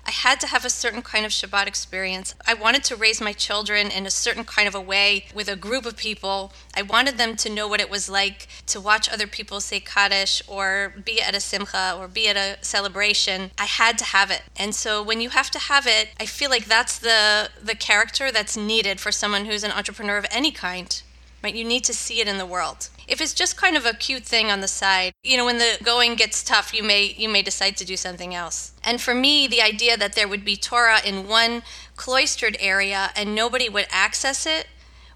I 0.08 0.12
had 0.12 0.40
to 0.40 0.48
have 0.48 0.64
a 0.64 0.70
certain 0.70 1.02
kind 1.02 1.26
of 1.26 1.34
Shabbat 1.34 1.68
experience. 1.68 2.34
I 2.48 2.54
wanted 2.54 2.86
to 2.86 2.96
raise 2.96 3.20
my 3.20 3.34
children 3.34 3.92
in 3.92 4.06
a 4.06 4.10
certain 4.10 4.46
kind 4.46 4.66
of 4.66 4.74
a 4.74 4.80
way 4.80 5.26
with 5.36 5.50
a 5.50 5.58
group 5.58 5.86
of 5.86 5.98
people. 5.98 6.54
I 6.74 6.82
wanted 6.82 7.18
them 7.18 7.36
to 7.36 7.50
know 7.50 7.68
what 7.68 7.82
it 7.82 7.90
was 7.90 8.08
like 8.08 8.48
to 8.68 8.80
watch 8.80 9.10
other 9.10 9.28
people 9.28 9.60
say 9.60 9.82
Kaddish 9.82 10.42
or 10.48 10.94
be 11.04 11.22
at 11.22 11.36
a 11.36 11.42
simcha 11.42 11.94
or 12.00 12.08
be 12.08 12.30
at 12.30 12.38
a 12.38 12.64
celebration. 12.64 13.52
I 13.58 13.66
had 13.66 13.98
to 13.98 14.06
have 14.06 14.32
it. 14.32 14.44
And 14.56 14.74
so 14.74 15.04
when 15.04 15.20
you 15.20 15.30
have 15.32 15.52
to 15.52 15.60
have 15.60 15.86
it, 15.86 16.10
I 16.18 16.26
feel 16.26 16.50
like 16.50 16.66
that's 16.66 16.98
the 16.98 17.50
the 17.62 17.76
character 17.76 18.32
that's 18.32 18.56
needed 18.56 19.02
for 19.02 19.12
someone 19.12 19.46
who's 19.46 19.66
an 19.66 19.72
entrepreneur 19.72 20.18
of 20.18 20.26
any 20.32 20.52
kind. 20.52 21.02
Right? 21.44 21.54
You 21.54 21.66
need 21.66 21.84
to 21.84 21.94
see 21.94 22.22
it 22.22 22.30
in 22.30 22.38
the 22.38 22.46
world 22.46 22.90
if 23.08 23.22
it's 23.22 23.34
just 23.34 23.58
kind 23.58 23.78
of 23.78 23.86
a 23.86 23.94
cute 23.94 24.24
thing 24.24 24.52
on 24.52 24.62
the 24.62 24.68
side 24.68 25.14
you 25.24 25.38
know 25.38 25.46
when 25.46 25.58
the 25.58 25.78
going 25.84 26.16
gets 26.16 26.44
tough 26.44 26.74
you 26.74 26.84
may 26.84 27.16
you 27.18 27.30
may 27.30 27.42
decide 27.42 27.78
to 27.78 27.86
do 27.86 27.98
something 27.98 28.34
else 28.36 28.74
and 28.84 29.02
for 29.02 29.16
me 29.16 29.48
the 29.48 29.62
idea 29.62 29.98
that 29.98 30.14
there 30.14 30.28
would 30.28 30.46
be 30.46 30.56
torah 30.56 31.00
in 31.06 31.28
one 31.28 31.62
cloistered 31.96 32.58
area 32.60 33.12
and 33.16 33.34
nobody 33.34 33.70
would 33.70 33.88
access 33.90 34.46
it 34.46 34.68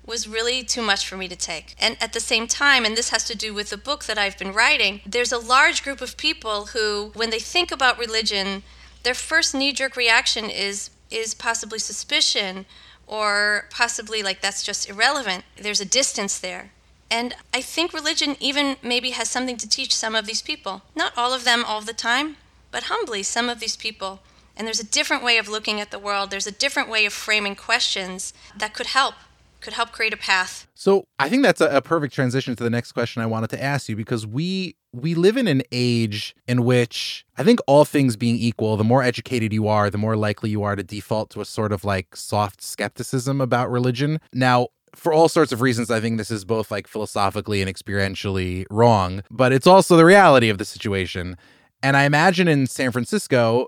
was 0.05 0.27
really 0.27 0.63
too 0.63 0.81
much 0.81 1.07
for 1.07 1.15
me 1.15 1.27
to 1.27 1.35
take. 1.35 1.75
And 1.79 1.97
at 2.01 2.13
the 2.13 2.19
same 2.19 2.47
time, 2.47 2.85
and 2.85 2.97
this 2.97 3.09
has 3.09 3.23
to 3.25 3.37
do 3.37 3.53
with 3.53 3.69
the 3.69 3.77
book 3.77 4.05
that 4.05 4.17
I've 4.17 4.37
been 4.37 4.53
writing, 4.53 5.01
there's 5.05 5.31
a 5.31 5.37
large 5.37 5.83
group 5.83 6.01
of 6.01 6.17
people 6.17 6.67
who, 6.67 7.11
when 7.13 7.29
they 7.29 7.39
think 7.39 7.71
about 7.71 7.99
religion, 7.99 8.63
their 9.03 9.13
first 9.13 9.53
knee 9.53 9.73
jerk 9.73 9.95
reaction 9.95 10.49
is, 10.49 10.89
is 11.09 11.33
possibly 11.33 11.79
suspicion 11.79 12.65
or 13.07 13.67
possibly 13.69 14.23
like 14.23 14.41
that's 14.41 14.63
just 14.63 14.89
irrelevant. 14.89 15.43
There's 15.57 15.81
a 15.81 15.85
distance 15.85 16.39
there. 16.39 16.71
And 17.11 17.35
I 17.53 17.61
think 17.61 17.91
religion 17.91 18.37
even 18.39 18.77
maybe 18.81 19.09
has 19.11 19.29
something 19.29 19.57
to 19.57 19.67
teach 19.67 19.93
some 19.93 20.15
of 20.15 20.25
these 20.25 20.41
people. 20.41 20.83
Not 20.95 21.11
all 21.17 21.33
of 21.33 21.43
them 21.43 21.65
all 21.65 21.81
the 21.81 21.93
time, 21.93 22.37
but 22.71 22.83
humbly, 22.83 23.21
some 23.21 23.49
of 23.49 23.59
these 23.59 23.75
people. 23.75 24.21
And 24.55 24.65
there's 24.65 24.79
a 24.79 24.85
different 24.85 25.21
way 25.21 25.37
of 25.37 25.49
looking 25.49 25.81
at 25.81 25.91
the 25.91 25.99
world, 25.99 26.31
there's 26.31 26.47
a 26.47 26.51
different 26.51 26.89
way 26.89 27.05
of 27.05 27.11
framing 27.11 27.55
questions 27.55 28.33
that 28.55 28.73
could 28.73 28.87
help. 28.87 29.15
could 29.59 29.73
help 29.73 29.91
create 29.91 30.13
a 30.13 30.17
path. 30.17 30.65
So 30.73 31.03
I 31.19 31.29
think 31.29 31.43
that's 31.43 31.61
a, 31.61 31.67
a, 31.67 31.81
perfect 31.83 32.15
transition 32.15 32.55
to 32.55 32.63
the 32.63 32.69
next 32.71 32.93
question 32.93 33.21
I 33.21 33.27
wanted 33.27 33.51
to 33.51 33.61
ask 33.61 33.87
you 33.89 33.95
because 33.95 34.25
we 34.25 34.75
we 34.91 35.13
live 35.13 35.37
in 35.37 35.47
an 35.47 35.61
age 35.71 36.35
in 36.47 36.65
which 36.65 37.25
I 37.37 37.43
think 37.43 37.59
all 37.67 37.85
things 37.85 38.15
being 38.15 38.37
equal, 38.37 38.75
the 38.75 38.83
more 38.83 39.03
educated 39.03 39.53
you 39.53 39.67
are, 39.67 39.91
the 39.91 39.99
more 39.99 40.15
likely 40.15 40.49
you 40.49 40.63
are 40.63 40.75
to 40.75 40.83
default 40.83 41.29
to 41.31 41.41
a 41.41 41.45
sort 41.45 41.71
of 41.71 41.85
like 41.85 42.15
soft 42.15 42.63
skepticism 42.63 43.39
about 43.39 43.69
religion. 43.69 44.19
Now, 44.33 44.69
for 44.95 45.13
all 45.13 45.29
sorts 45.29 45.51
of 45.51 45.61
reasons, 45.61 45.89
I 45.89 45.99
think 45.99 46.17
this 46.17 46.31
is 46.31 46.45
both 46.45 46.71
like 46.71 46.87
philosophically 46.87 47.61
and 47.61 47.73
experientially 47.73 48.65
wrong, 48.69 49.23
but 49.29 49.51
it's 49.51 49.67
also 49.67 49.97
the 49.97 50.05
reality 50.05 50.49
of 50.49 50.57
the 50.57 50.65
situation. 50.65 51.37
And 51.83 51.97
I 51.97 52.03
imagine 52.03 52.47
in 52.47 52.67
San 52.67 52.91
Francisco, 52.91 53.67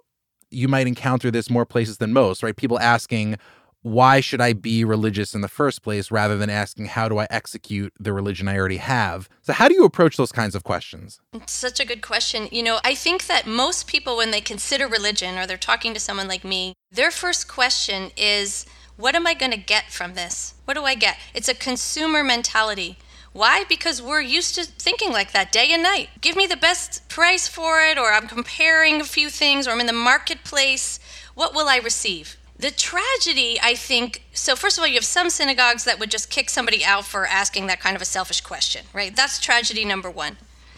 you 0.52 0.68
might 0.68 0.88
encounter 0.88 1.32
this 1.32 1.50
more 1.50 1.66
places 1.66 1.98
than 1.98 2.14
most, 2.14 2.44
right? 2.44 2.56
People 2.56 2.80
asking, 2.80 3.38
why 3.84 4.22
should 4.22 4.40
I 4.40 4.54
be 4.54 4.86
religious 4.86 5.36
in 5.36 5.42
the 5.42 5.48
first 5.48 5.84
place 5.84 6.10
rather 6.10 6.38
than 6.38 6.50
asking, 6.50 6.86
how 6.86 7.10
do 7.10 7.20
I 7.20 7.28
execute 7.30 7.94
the 8.00 8.14
religion 8.14 8.48
I 8.48 8.58
already 8.58 8.78
have? 8.78 9.28
So, 9.42 9.52
how 9.52 9.68
do 9.68 9.76
you 9.76 9.84
approach 9.84 10.16
those 10.16 10.32
kinds 10.32 10.56
of 10.56 10.64
questions? 10.64 11.20
It's 11.34 11.52
such 11.52 11.80
a 11.80 11.86
good 11.86 12.02
question. 12.02 12.48
You 12.52 12.64
know, 12.64 12.80
I 12.86 12.96
think 12.96 13.28
that 13.28 13.46
most 13.46 13.88
people, 13.88 14.16
when 14.16 14.32
they 14.32 14.42
consider 14.42 14.88
religion 14.88 15.38
or 15.38 15.46
they're 15.46 15.58
talking 15.58 15.94
to 15.94 16.00
someone 16.00 16.30
like 16.30 16.46
me, 16.46 16.74
their 16.92 17.12
first 17.12 17.48
question 17.50 18.12
is, 18.16 18.66
what 18.98 19.16
am 19.16 19.26
I 19.26 19.34
going 19.34 19.52
to 19.52 19.58
get 19.58 19.92
from 19.92 20.14
this? 20.14 20.54
What 20.66 20.76
do 20.76 20.84
I 20.84 20.96
get? 20.96 21.18
It's 21.34 21.50
a 21.50 21.56
consumer 21.56 22.24
mentality. 22.24 22.98
Why? 23.32 23.64
Because 23.68 24.02
we're 24.02 24.22
used 24.22 24.56
to 24.56 24.64
thinking 24.64 25.12
like 25.12 25.32
that 25.32 25.52
day 25.52 25.70
and 25.72 25.82
night. 25.82 26.10
Give 26.22 26.36
me 26.36 26.46
the 26.46 26.56
best 26.56 27.08
price 27.10 27.48
for 27.48 27.82
it, 27.82 27.98
or 27.98 28.14
I'm 28.14 28.28
comparing 28.28 29.02
a 29.02 29.06
few 29.06 29.30
things, 29.30 29.68
or 29.68 29.72
I'm 29.72 29.80
in 29.80 29.88
the 29.88 29.94
marketplace. 29.94 31.00
What 31.34 31.56
will 31.56 31.68
I 31.68 31.78
receive? 31.78 32.38
The 32.58 32.70
tragedy, 32.70 33.60
I 33.62 33.74
think, 33.74 34.24
so 34.32 34.56
first 34.56 34.78
of 34.78 34.84
all, 34.84 34.88
you 34.88 34.94
have 34.94 35.04
some 35.04 35.32
synagogues 35.32 35.84
that 35.86 36.00
would 36.00 36.12
just 36.12 36.30
kick 36.30 36.50
somebody 36.50 36.86
out 36.86 37.06
for 37.06 37.26
asking 37.26 37.66
that 37.68 37.80
kind 37.80 37.96
of 37.96 38.02
a 38.02 38.06
selfish 38.06 38.42
question, 38.42 38.86
right? 38.94 39.16
That's 39.16 39.40
tragedy 39.40 39.84
number 39.84 40.12
one. 40.12 40.38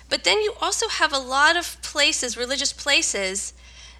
But 0.10 0.24
then 0.24 0.42
you 0.42 0.54
also 0.62 0.88
have 0.88 1.12
a 1.12 1.20
lot 1.20 1.58
of 1.58 1.82
places, 1.82 2.38
religious 2.38 2.72
places, 2.72 3.54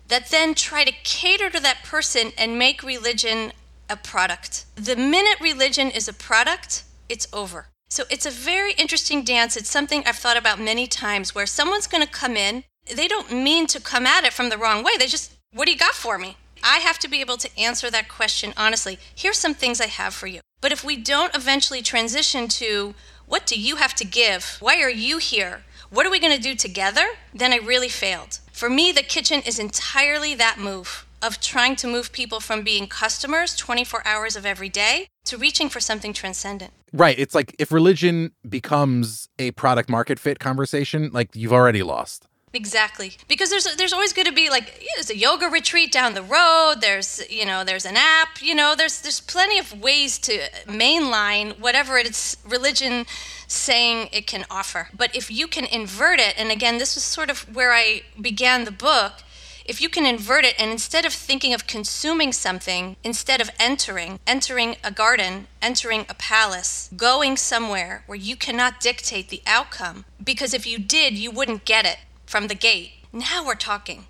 that 0.08 0.30
then 0.30 0.56
try 0.56 0.86
to 0.86 0.92
cater 1.04 1.50
to 1.50 1.60
that 1.60 1.84
person 1.84 2.32
and 2.38 2.58
make 2.58 2.84
religion 2.84 3.52
a 3.90 3.96
product. 3.96 4.66
The 4.76 4.96
minute 4.96 5.40
religion 5.42 5.90
is 5.92 6.08
a 6.08 6.14
product, 6.14 6.84
it's 7.10 7.28
over. 7.34 7.68
So 7.90 8.04
it's 8.10 8.26
a 8.26 8.32
very 8.32 8.74
interesting 8.74 9.24
dance. 9.24 9.56
It's 9.56 9.70
something 9.70 10.04
I've 10.06 10.16
thought 10.16 10.38
about 10.38 10.60
many 10.60 10.88
times 10.88 11.36
where 11.36 11.46
someone's 11.46 11.88
going 11.88 12.06
to 12.06 12.12
come 12.12 12.36
in. 12.36 12.64
They 12.94 13.08
don't 13.08 13.32
mean 13.32 13.68
to 13.68 13.80
come 13.80 14.06
at 14.06 14.24
it 14.24 14.34
from 14.34 14.50
the 14.50 14.58
wrong 14.58 14.84
way. 14.84 14.94
They 14.98 15.08
just, 15.08 15.34
what 15.54 15.66
do 15.66 15.72
you 15.72 15.78
got 15.78 15.94
for 15.94 16.18
me? 16.18 16.38
I 16.64 16.80
have 16.80 16.98
to 17.00 17.08
be 17.08 17.22
able 17.22 17.38
to 17.38 17.60
answer 17.60 17.92
that 17.92 18.10
question 18.10 18.54
honestly. 18.58 18.98
Here's 19.14 19.38
some 19.38 19.54
things 19.54 19.80
I 19.80 19.88
have 19.88 20.14
for 20.14 20.28
you. 20.28 20.42
But 20.62 20.72
if 20.72 20.84
we 20.84 20.98
don't 20.98 21.36
eventually 21.36 21.82
transition 21.82 22.48
to, 22.48 22.96
what 23.28 23.46
do 23.46 23.60
you 23.60 23.76
have 23.76 23.94
to 23.96 24.06
give? 24.06 24.58
Why 24.60 24.82
are 24.82 24.90
you 24.90 25.20
here? 25.20 25.64
What 25.92 26.06
are 26.06 26.12
we 26.12 26.20
going 26.20 26.36
to 26.36 26.42
do 26.42 26.56
together? 26.56 27.06
Then 27.34 27.54
I 27.54 27.58
really 27.58 27.90
failed. 27.90 28.40
For 28.52 28.70
me, 28.70 28.92
the 28.92 29.04
kitchen 29.04 29.42
is 29.46 29.60
entirely 29.60 30.34
that 30.36 30.58
move 30.60 31.05
of 31.26 31.40
trying 31.40 31.76
to 31.78 31.88
move 31.88 32.12
people 32.12 32.40
from 32.40 32.62
being 32.62 32.88
customers 32.88 33.56
24 33.56 34.06
hours 34.06 34.36
of 34.36 34.46
every 34.46 34.70
day 34.70 35.08
to 35.26 35.38
reaching 35.38 35.70
for 35.70 35.80
something 35.80 36.14
transcendent. 36.14 36.72
Right. 36.94 37.18
It's 37.18 37.34
like 37.34 37.56
if 37.58 37.72
religion 37.72 38.32
becomes 38.48 39.28
a 39.40 39.52
product 39.52 39.90
market 39.90 40.20
fit 40.20 40.40
conversation, 40.40 41.10
like 41.12 41.36
you've 41.36 41.54
already 41.54 41.84
lost. 41.84 42.28
Exactly, 42.54 43.18
because 43.28 43.50
there's 43.50 43.68
there's 43.76 43.92
always 43.92 44.14
going 44.14 44.28
to 44.28 44.32
be 44.32 44.50
like 44.50 44.78
yeah, 44.80 44.88
there's 44.96 45.10
a 45.10 45.18
yoga 45.18 45.48
retreat 45.48 45.92
down 45.92 46.14
the 46.14 46.22
road. 46.22 46.76
There's 46.80 47.22
you 47.30 47.46
know 47.46 47.66
there's 47.66 47.86
an 47.86 47.98
app. 47.98 48.42
You 48.42 48.56
know 48.56 48.76
there's 48.78 49.02
there's 49.02 49.20
plenty 49.20 49.60
of 49.60 49.82
ways 49.82 50.18
to 50.20 50.40
mainline 50.66 51.60
whatever 51.60 51.98
it's 51.98 52.38
religion 52.48 53.08
saying 53.48 54.08
it 54.14 54.26
can 54.26 54.46
offer. 54.50 54.88
But 54.96 55.14
if 55.14 55.30
you 55.30 55.48
can 55.48 55.66
invert 55.66 56.22
it, 56.22 56.34
and 56.38 56.50
again, 56.50 56.78
this 56.78 56.96
was 56.96 57.04
sort 57.04 57.30
of 57.30 57.54
where 57.54 57.74
I 57.74 58.04
began 58.22 58.64
the 58.64 58.72
book 58.72 59.12
if 59.66 59.82
you 59.82 59.90
can 59.90 60.06
invert 60.06 60.46
it 60.46 60.54
and 60.60 60.70
instead 60.70 61.06
of 61.06 61.14
thinking 61.14 61.54
of 61.54 61.66
consuming 61.66 62.32
something, 62.32 62.96
instead 63.04 63.42
of 63.42 63.50
entering, 63.60 64.20
entering 64.28 64.76
a 64.84 64.92
garden, 64.92 65.48
entering 65.60 66.06
a 66.08 66.14
palace, 66.14 66.90
going 66.96 67.36
somewhere 67.36 68.04
where 68.06 68.18
you 68.18 68.36
cannot 68.36 68.80
dictate 68.80 69.30
the 69.30 69.42
outcome, 69.48 70.06
because 70.24 70.54
if 70.54 70.68
you 70.68 70.78
did, 70.78 71.18
you 71.18 71.32
wouldn't 71.32 71.66
get 71.66 71.86
it 71.86 71.98
from 72.28 72.48
the 72.48 72.56
gate. 72.56 72.92
Now 73.12 73.44
we're 73.44 73.56
talking. 73.56 74.06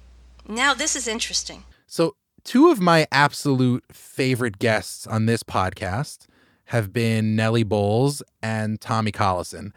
Now 0.45 0.73
this 0.73 0.95
is 0.95 1.07
interesting. 1.07 1.63
So, 1.87 2.15
two 2.43 2.69
of 2.69 2.81
my 2.81 3.07
absolute 3.11 3.85
favorite 3.93 4.59
guests 4.59 5.07
on 5.07 5.25
this 5.25 5.41
podcast 5.41 6.27
have 6.65 6.91
been 6.91 7.35
Nellie 7.35 7.63
Bowles 7.63 8.21
and 8.41 8.81
Tommy 8.81 9.11
Collison. 9.11 9.71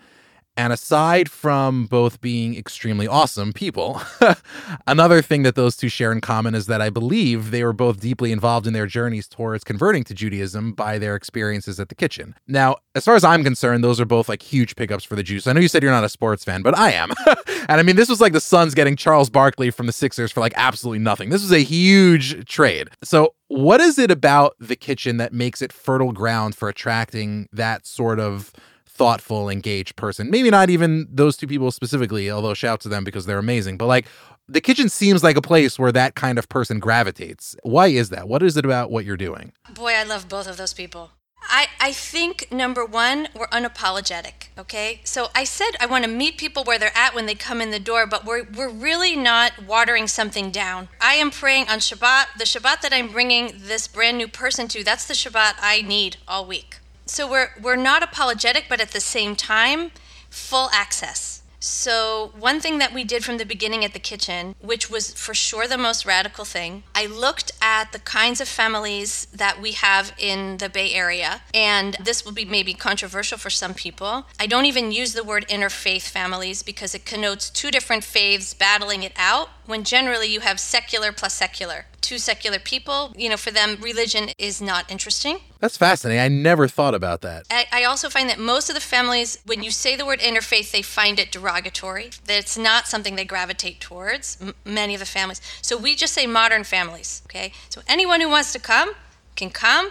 And 0.59 0.73
aside 0.73 1.31
from 1.31 1.87
both 1.87 2.21
being 2.21 2.57
extremely 2.57 3.07
awesome 3.07 3.53
people, 3.53 4.03
another 4.89 5.23
thing 5.23 5.45
that 5.45 5.55
those 5.55 5.77
two 5.77 5.89
share 5.89 6.11
in 6.11 6.21
common 6.21 6.57
is 6.57 6.67
that 6.67 6.83
I 6.83 6.91
believe 6.91 7.53
they 7.53 7.63
were 7.63 7.73
both 7.73 8.01
deeply 8.01 8.33
involved 8.33 8.67
in 8.67 8.73
their 8.73 8.87
journeys 8.87 9.29
towards 9.29 9.63
converting 9.63 10.03
to 10.03 10.15
Judaism 10.15 10.73
by 10.73 10.99
their 10.99 11.15
experiences 11.15 11.79
at 11.79 11.91
the 11.91 11.95
kitchen. 11.95 12.35
Now, 12.49 12.79
as 12.97 13.05
far 13.05 13.15
as 13.15 13.23
I'm 13.23 13.45
concerned, 13.45 13.85
those 13.85 14.01
are 14.01 14.05
both 14.05 14.29
like 14.29 14.43
huge 14.43 14.75
pickups 14.75 15.05
for 15.05 15.15
the 15.15 15.23
Jews. 15.23 15.47
I 15.47 15.53
know 15.53 15.61
you 15.61 15.69
said 15.69 15.85
you're 15.85 15.93
not 15.93 16.03
a 16.03 16.09
sports 16.09 16.43
fan, 16.43 16.63
but 16.63 16.77
I 16.77 16.91
am. 16.91 17.13
and 17.47 17.79
I 17.79 17.85
mean, 17.85 17.95
this 17.95 18.09
was 18.09 18.21
like 18.21 18.33
the 18.33 18.41
Suns 18.41 18.75
getting 18.75 18.97
Charles 18.97 19.31
Barkley 19.31 19.71
from 19.71 19.87
the 19.87 19.93
Sixers 19.93 20.33
for 20.33 20.41
like 20.41 20.55
absolutely 20.57 20.99
nothing. 20.99 21.31
This 21.31 21.43
was 21.43 21.53
a 21.53 21.63
huge 21.63 22.49
trade. 22.49 22.89
So, 23.05 23.35
what 23.47 23.81
is 23.81 23.97
it 23.97 24.11
about 24.11 24.57
the 24.59 24.75
kitchen 24.75 25.19
that 25.19 25.33
makes 25.33 25.63
it 25.63 25.73
fertile 25.73 26.13
ground 26.13 26.57
for 26.57 26.69
attracting 26.69 27.49
that 27.53 27.87
sort 27.87 28.19
of 28.19 28.53
thoughtful, 28.99 29.49
engaged 29.49 29.97
person. 29.97 30.29
Maybe 30.29 30.51
not 30.51 30.69
even 30.69 31.07
those 31.09 31.37
two 31.37 31.47
people 31.47 31.71
specifically, 31.71 32.31
although 32.31 32.53
shout 32.53 32.81
to 32.81 32.89
them 32.89 33.05
because 33.05 33.25
they're 33.25 33.39
amazing. 33.39 33.79
But 33.79 33.87
like 33.87 34.07
the 34.49 34.61
kitchen 34.61 34.89
seems 34.89 35.23
like 35.23 35.37
a 35.37 35.43
place 35.43 35.79
where 35.79 35.93
that 35.93 36.15
kind 36.17 36.39
of 36.39 36.49
person 36.49 36.81
gravitates. 36.81 37.55
Why 37.63 37.87
is 37.89 38.09
that? 38.11 38.29
What 38.29 38.43
is 38.43 38.57
it 38.57 38.65
about 38.65 38.91
what 38.91 39.05
you're 39.05 39.17
doing? 39.17 39.53
Boy, 39.73 39.93
I 39.93 40.03
love 40.03 40.29
both 40.29 40.49
of 40.49 40.57
those 40.57 40.75
people. 40.75 41.13
I, 41.51 41.69
I 41.81 41.93
think 41.93 42.49
number 42.51 42.85
one, 42.85 43.29
we're 43.35 43.47
unapologetic. 43.49 44.49
Okay. 44.59 45.01
So 45.05 45.29
I 45.35 45.45
said 45.45 45.71
I 45.81 45.87
want 45.87 46.05
to 46.05 46.11
meet 46.11 46.37
people 46.37 46.65
where 46.65 46.79
they're 46.79 46.97
at 46.97 47.15
when 47.15 47.27
they 47.27 47.37
come 47.37 47.61
in 47.61 47.71
the 47.71 47.79
door, 47.79 48.07
but 48.07 48.25
we're, 48.25 48.45
we're 48.57 48.69
really 48.69 49.15
not 49.15 49.53
watering 49.65 50.09
something 50.09 50.51
down. 50.51 50.89
I 51.01 51.15
am 51.15 51.31
praying 51.31 51.69
on 51.69 51.79
Shabbat. 51.79 52.39
The 52.39 52.45
Shabbat 52.45 52.81
that 52.81 52.93
I'm 52.93 53.09
bringing 53.09 53.53
this 53.57 53.87
brand 53.87 54.19
new 54.19 54.29
person 54.29 54.67
to, 54.69 54.83
that's 54.83 55.07
the 55.07 55.15
Shabbat 55.15 55.55
I 55.63 55.83
need 55.83 56.17
all 56.27 56.45
week 56.45 56.81
so 57.11 57.31
we're 57.31 57.51
we're 57.61 57.77
not 57.77 58.03
apologetic, 58.03 58.67
but 58.69 58.81
at 58.81 58.93
the 58.93 59.01
same 59.01 59.35
time, 59.37 59.91
full 60.31 60.69
access. 60.73 61.43
So, 61.61 62.33
one 62.39 62.61
thing 62.61 62.79
that 62.79 62.95
we 62.95 63.03
did 63.03 63.25
from 63.25 63.39
the 63.39 63.45
beginning 63.45 63.85
at 63.85 63.93
the 63.93 63.99
kitchen, 63.99 64.55
which 64.61 64.89
was 64.89 65.13
for 65.13 65.35
sure 65.35 65.67
the 65.67 65.77
most 65.77 66.07
radical 66.07 66.45
thing, 66.45 66.85
I 66.95 67.07
looked 67.07 67.51
at 67.61 67.91
the 67.91 67.99
kinds 67.99 68.41
of 68.41 68.47
families 68.47 69.27
that 69.33 69.61
we 69.61 69.73
have 69.73 70.13
in 70.19 70.59
the 70.59 70.69
Bay 70.69 70.95
Area. 70.95 71.43
And 71.53 71.97
this 72.01 72.25
will 72.25 72.33
be 72.33 72.45
maybe 72.45 72.75
controversial 72.75 73.39
for 73.39 73.51
some 73.51 73.75
people. 73.75 74.27
I 74.39 74.47
don't 74.47 74.67
even 74.67 74.93
use 74.93 75.15
the 75.15 75.25
word 75.25 75.49
interfaith 75.49 76.09
families 76.09 76.63
because 76.63 76.95
it 76.95 77.05
connotes 77.05 77.51
two 77.51 77.73
different 77.73 78.05
faiths 78.05 78.55
battling 78.55 79.03
it 79.03 79.13
out 79.17 79.51
when 79.69 79.85
generally 79.85 80.29
you 80.29 80.41
have 80.41 80.59
secular 80.59 81.13
plus 81.13 81.35
secular 81.35 81.85
two 82.09 82.19
secular 82.19 82.59
people. 82.59 83.13
You 83.19 83.29
know, 83.29 83.37
for 83.37 83.51
them, 83.51 83.77
religion 83.83 84.31
is 84.39 84.63
not 84.63 84.91
interesting. 84.91 85.41
That's 85.61 85.77
fascinating. 85.77 86.21
I 86.21 86.29
never 86.29 86.67
thought 86.67 86.95
about 86.95 87.21
that. 87.21 87.45
I, 87.51 87.67
I, 87.71 87.85
also 87.85 88.09
find 88.09 88.31
that 88.31 88.39
most 88.39 88.71
of 88.71 88.75
the 88.75 88.81
families, 88.81 89.39
when 89.45 89.63
you 89.63 89.71
say 89.71 89.95
the 89.95 90.07
word 90.07 90.21
interfaith, 90.21 90.71
they 90.71 90.81
find 90.81 91.19
it 91.19 91.31
derogatory. 91.31 92.11
That 92.25 92.39
it's 92.39 92.57
not 92.57 92.89
something 92.89 93.15
they 93.15 93.27
gravitate 93.27 93.81
towards, 93.81 94.39
m- 94.41 94.55
many 94.65 94.95
of 94.95 95.01
the 95.01 95.07
families. 95.07 95.43
So 95.61 95.77
we 95.77 95.95
just 95.95 96.15
say 96.15 96.27
modern 96.27 96.65
families, 96.65 97.21
okay? 97.27 97.53
So 97.69 97.83
anyone 97.87 98.23
who 98.23 98.31
wants 98.31 98.55
to 98.55 98.59
come 98.59 98.93
can 99.37 99.51
come 99.51 99.91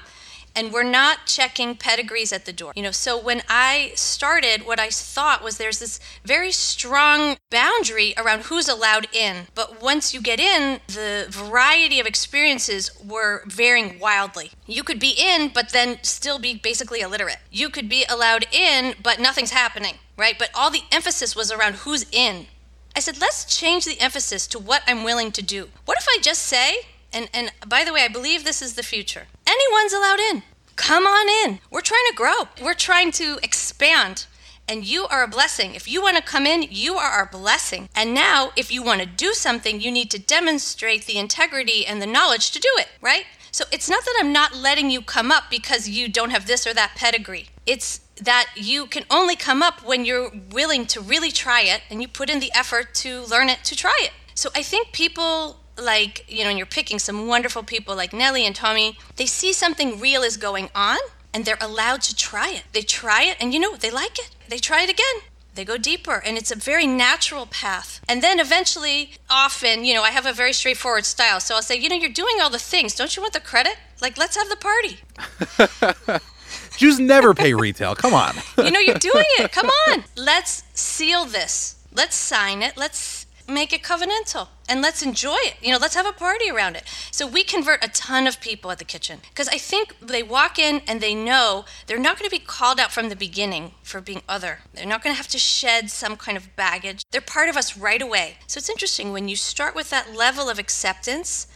and 0.57 0.73
we're 0.73 0.81
not 0.81 1.27
checking 1.27 1.75
pedigrees 1.75 2.33
at 2.33 2.45
the 2.45 2.51
door. 2.51 2.73
You 2.75 2.81
know, 2.81 2.91
so 2.91 3.15
when 3.15 3.43
I 3.47 3.91
started, 3.93 4.65
what 4.65 4.79
I 4.79 4.89
thought 4.89 5.43
was 5.43 5.57
there's 5.57 5.77
this 5.77 5.99
very 6.25 6.51
strong 6.51 7.37
boundary 7.51 8.15
around 8.17 8.45
who's 8.45 8.67
allowed 8.67 9.07
in. 9.13 9.45
But 9.53 9.83
once 9.83 10.15
you 10.15 10.19
get 10.19 10.39
in, 10.39 10.79
the 10.87 11.27
variety 11.29 11.99
of 11.99 12.07
experiences 12.07 12.89
were 13.07 13.43
varying 13.45 13.99
wildly. 13.99 14.51
You 14.65 14.83
could 14.83 14.99
be 14.99 15.13
in, 15.15 15.49
but 15.53 15.69
then 15.69 15.99
still 16.01 16.39
be 16.39 16.55
basically 16.55 17.01
illiterate. 17.01 17.37
You 17.51 17.69
could 17.69 17.87
be 17.87 18.03
allowed 18.09 18.47
in, 18.51 18.95
but 19.03 19.19
nothing's 19.19 19.51
happening, 19.51 19.95
right? 20.17 20.39
But 20.39 20.49
all 20.55 20.71
the 20.71 20.83
emphasis 20.91 21.35
was 21.35 21.51
around 21.51 21.75
who's 21.75 22.07
in. 22.11 22.47
I 22.95 22.99
said, 22.99 23.21
let's 23.21 23.45
change 23.45 23.85
the 23.85 24.01
emphasis 24.01 24.47
to 24.47 24.57
what 24.57 24.81
I'm 24.87 25.03
willing 25.03 25.31
to 25.33 25.43
do. 25.43 25.69
What 25.85 25.99
if 25.99 26.07
I 26.09 26.17
just 26.19 26.41
say, 26.41 26.77
and, 27.13 27.29
and 27.33 27.51
by 27.67 27.83
the 27.83 27.93
way, 27.93 28.03
I 28.03 28.07
believe 28.07 28.43
this 28.43 28.61
is 28.61 28.75
the 28.75 28.83
future. 28.83 29.27
Anyone's 29.45 29.93
allowed 29.93 30.19
in. 30.19 30.43
Come 30.75 31.05
on 31.05 31.27
in. 31.27 31.59
We're 31.71 31.81
trying 31.81 32.05
to 32.09 32.15
grow, 32.15 32.47
we're 32.61 32.73
trying 32.73 33.11
to 33.13 33.39
expand. 33.43 34.27
And 34.69 34.85
you 34.85 35.07
are 35.07 35.23
a 35.23 35.29
blessing. 35.29 35.75
If 35.75 35.87
you 35.87 36.01
want 36.01 36.17
to 36.17 36.21
come 36.21 36.45
in, 36.45 36.67
you 36.69 36.95
are 36.95 37.09
our 37.09 37.25
blessing. 37.25 37.87
And 37.95 38.13
now, 38.13 38.51
if 38.57 38.69
you 38.69 38.83
want 38.83 38.99
to 38.99 39.07
do 39.07 39.31
something, 39.31 39.79
you 39.79 39.89
need 39.89 40.11
to 40.11 40.19
demonstrate 40.19 41.05
the 41.05 41.17
integrity 41.17 41.85
and 41.85 42.01
the 42.01 42.05
knowledge 42.05 42.51
to 42.51 42.59
do 42.59 42.69
it, 42.75 42.89
right? 42.99 43.23
So 43.49 43.63
it's 43.71 43.89
not 43.89 44.03
that 44.03 44.17
I'm 44.19 44.33
not 44.33 44.57
letting 44.57 44.89
you 44.89 45.01
come 45.01 45.31
up 45.31 45.45
because 45.49 45.87
you 45.87 46.09
don't 46.09 46.31
have 46.31 46.47
this 46.47 46.67
or 46.67 46.73
that 46.73 46.95
pedigree. 46.97 47.47
It's 47.65 48.01
that 48.21 48.49
you 48.55 48.87
can 48.87 49.05
only 49.09 49.37
come 49.37 49.63
up 49.63 49.85
when 49.85 50.03
you're 50.03 50.31
willing 50.51 50.85
to 50.87 50.99
really 50.99 51.31
try 51.31 51.61
it 51.61 51.81
and 51.89 52.01
you 52.01 52.07
put 52.09 52.29
in 52.29 52.41
the 52.41 52.51
effort 52.53 52.93
to 52.95 53.23
learn 53.23 53.47
it, 53.47 53.63
to 53.63 53.75
try 53.75 53.97
it. 54.01 54.11
So 54.35 54.49
I 54.53 54.63
think 54.63 54.91
people 54.91 55.61
like, 55.77 56.25
you 56.27 56.43
know, 56.43 56.50
and 56.50 56.57
you're 56.57 56.67
picking 56.67 57.00
some 57.00 57.27
wonderful 57.27 57.63
people 57.63 57.96
like 57.96 58.13
Nellie 58.13 58.46
and 58.46 58.55
Tommy, 58.55 58.98
they 59.15 59.25
see 59.25 59.53
something 59.53 60.00
real 60.00 60.22
is 60.24 60.38
going 60.38 60.69
on 60.75 60.98
and 61.34 61.46
they're 61.46 61.57
allowed 61.62 62.01
to 62.03 62.15
try 62.15 62.50
it. 62.50 62.63
They 62.74 62.81
try 62.81 63.24
it 63.24 63.38
and 63.39 63.53
you 63.53 63.60
know, 63.60 63.75
they 63.75 63.91
like 63.91 64.17
it. 64.19 64.29
They 64.50 64.57
try 64.57 64.84
it 64.84 64.89
again. 64.89 65.24
They 65.55 65.65
go 65.65 65.77
deeper 65.77 66.22
and 66.24 66.38
it's 66.38 66.51
a 66.51 66.55
very 66.55 66.86
natural 66.86 67.48
path. 67.48 68.00
And 68.07 68.22
then 68.22 68.39
eventually, 68.39 69.13
often, 69.29 69.86
you 69.86 69.93
know, 69.96 70.03
I 70.03 70.12
have 70.12 70.27
a 70.27 70.34
very 70.34 70.53
straightforward 70.53 71.05
style. 71.05 71.39
So 71.39 71.55
I'll 71.55 71.63
say, 71.63 71.75
you 71.75 71.89
know, 71.89 71.96
you're 71.96 72.12
doing 72.12 72.38
all 72.41 72.51
the 72.51 72.60
things. 72.60 72.93
Don't 72.93 73.15
you 73.15 73.24
want 73.24 73.34
the 73.34 73.39
credit? 73.39 73.75
Like, 74.00 74.17
let's 74.17 74.38
have 74.38 74.50
the 74.50 74.55
party. 74.55 76.19
Jews 76.77 77.00
never 77.00 77.34
pay 77.34 77.55
retail. 77.55 77.96
Come 77.96 78.13
on. 78.13 78.36
you 78.57 78.69
know, 78.69 78.79
you're 78.79 78.96
doing 79.00 79.25
it. 79.39 79.51
Come 79.60 79.72
on. 79.88 80.03
Let's 80.15 80.63
seal 80.75 81.25
this. 81.25 81.75
Let's 81.91 82.15
sign 82.15 82.62
it. 82.62 82.77
Let's 82.77 83.16
make 83.48 83.72
it 83.74 83.82
covenantal 83.82 84.50
and 84.70 84.82
let's 84.82 85.01
enjoy 85.01 85.38
it. 85.39 85.56
You 85.62 85.72
know, 85.72 85.77
let's 85.77 85.96
have 85.96 86.06
a 86.06 86.12
party 86.12 86.50
around 86.50 86.75
it. 86.75 86.84
So 87.12 87.25
we 87.25 87.44
convert 87.44 87.84
a 87.84 87.89
ton 87.89 88.27
of 88.27 88.42
people 88.42 88.72
at 88.72 88.80
the 88.80 88.86
kitchen 88.86 89.20
because 89.30 89.48
I 89.48 89.58
think 89.58 89.96
they 90.01 90.24
walk 90.24 90.60
in 90.60 90.82
and 90.88 91.01
they 91.01 91.16
know 91.16 91.66
they're 91.86 91.98
not 92.00 92.20
going 92.20 92.30
to 92.30 92.36
be 92.36 92.44
called 92.44 92.80
out 92.80 92.92
from 92.92 93.10
the 93.10 93.16
beginning 93.16 93.72
for 93.84 94.01
being 94.01 94.22
other. 94.27 94.60
They're 94.74 94.86
not 94.86 95.04
going 95.04 95.13
to 95.13 95.18
have 95.18 95.27
to 95.30 95.39
shed 95.39 95.89
some 95.89 96.18
kind 96.18 96.38
of 96.38 96.56
baggage. 96.56 97.04
They're 97.12 97.22
part 97.22 97.50
of 97.50 97.58
us 97.58 97.77
right 97.77 98.01
away. 98.01 98.38
So 98.48 98.58
it's 98.58 98.70
interesting 98.70 99.12
when 99.12 99.27
you 99.27 99.36
start 99.36 99.75
with 99.75 99.89
that 99.89 100.13
level 100.13 100.50
of 100.50 100.60
acceptance, 100.60 101.48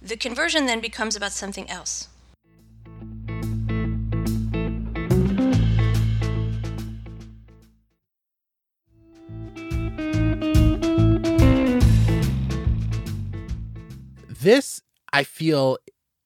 the 0.00 0.16
conversion 0.16 0.66
then 0.66 0.80
becomes 0.80 1.16
about 1.16 1.32
something 1.32 1.68
else. 1.70 2.08
This, 14.44 14.82
I 15.10 15.24
feel, 15.24 15.78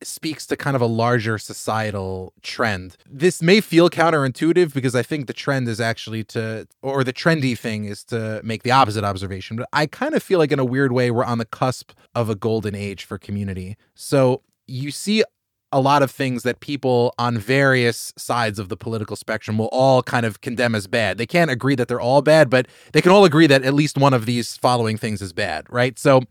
speaks 0.03 0.45
to 0.47 0.57
kind 0.57 0.75
of 0.75 0.83
a 0.83 0.87
larger 0.87 1.39
societal 1.39 2.33
trend. 2.43 2.97
This 3.09 3.41
may 3.41 3.61
feel 3.61 3.89
counterintuitive 3.89 4.75
because 4.75 4.97
I 4.97 5.05
think 5.05 5.29
the 5.29 5.33
trend 5.33 5.69
is 5.69 5.81
actually 5.81 6.25
to, 6.25 6.67
or 6.83 7.05
the 7.05 7.13
trendy 7.13 7.57
thing 7.57 7.85
is 7.85 8.03
to 8.07 8.41
make 8.43 8.65
the 8.65 8.73
opposite 8.73 9.05
observation. 9.05 9.57
But 9.57 9.69
I 9.73 9.87
kind 9.87 10.15
of 10.17 10.23
feel 10.25 10.41
like, 10.41 10.51
in 10.51 10.59
a 10.59 10.65
weird 10.65 10.91
way, 10.91 11.13
we're 11.13 11.25
on 11.25 11.39
the 11.39 11.45
cusp 11.45 11.93
of 12.17 12.29
a 12.29 12.35
golden 12.35 12.75
age 12.75 13.05
for 13.05 13.19
community. 13.19 13.77
So 13.95 14.43
you 14.67 14.91
see 14.91 15.23
a 15.71 15.81
lot 15.81 16.03
of 16.03 16.11
things 16.11 16.45
that 16.45 16.61
people 16.61 17.15
on 17.19 17.37
various 17.37 18.13
sides 18.17 18.59
of 18.59 18.69
the 18.69 18.77
political 18.77 19.17
spectrum 19.17 19.59
will 19.59 19.69
all 19.69 20.03
kind 20.03 20.25
of 20.25 20.41
condemn 20.41 20.75
as 20.75 20.87
bad. 20.87 21.19
They 21.19 21.27
can't 21.27 21.51
agree 21.51 21.75
that 21.75 21.89
they're 21.89 22.01
all 22.01 22.23
bad, 22.23 22.49
but 22.49 22.67
they 22.93 23.03
can 23.03 23.13
all 23.13 23.25
agree 23.25 23.47
that 23.47 23.63
at 23.63 23.75
least 23.75 23.99
one 23.99 24.15
of 24.15 24.25
these 24.25 24.57
following 24.57 24.97
things 24.97 25.21
is 25.21 25.33
bad, 25.33 25.67
right? 25.69 25.99
So 25.99 26.23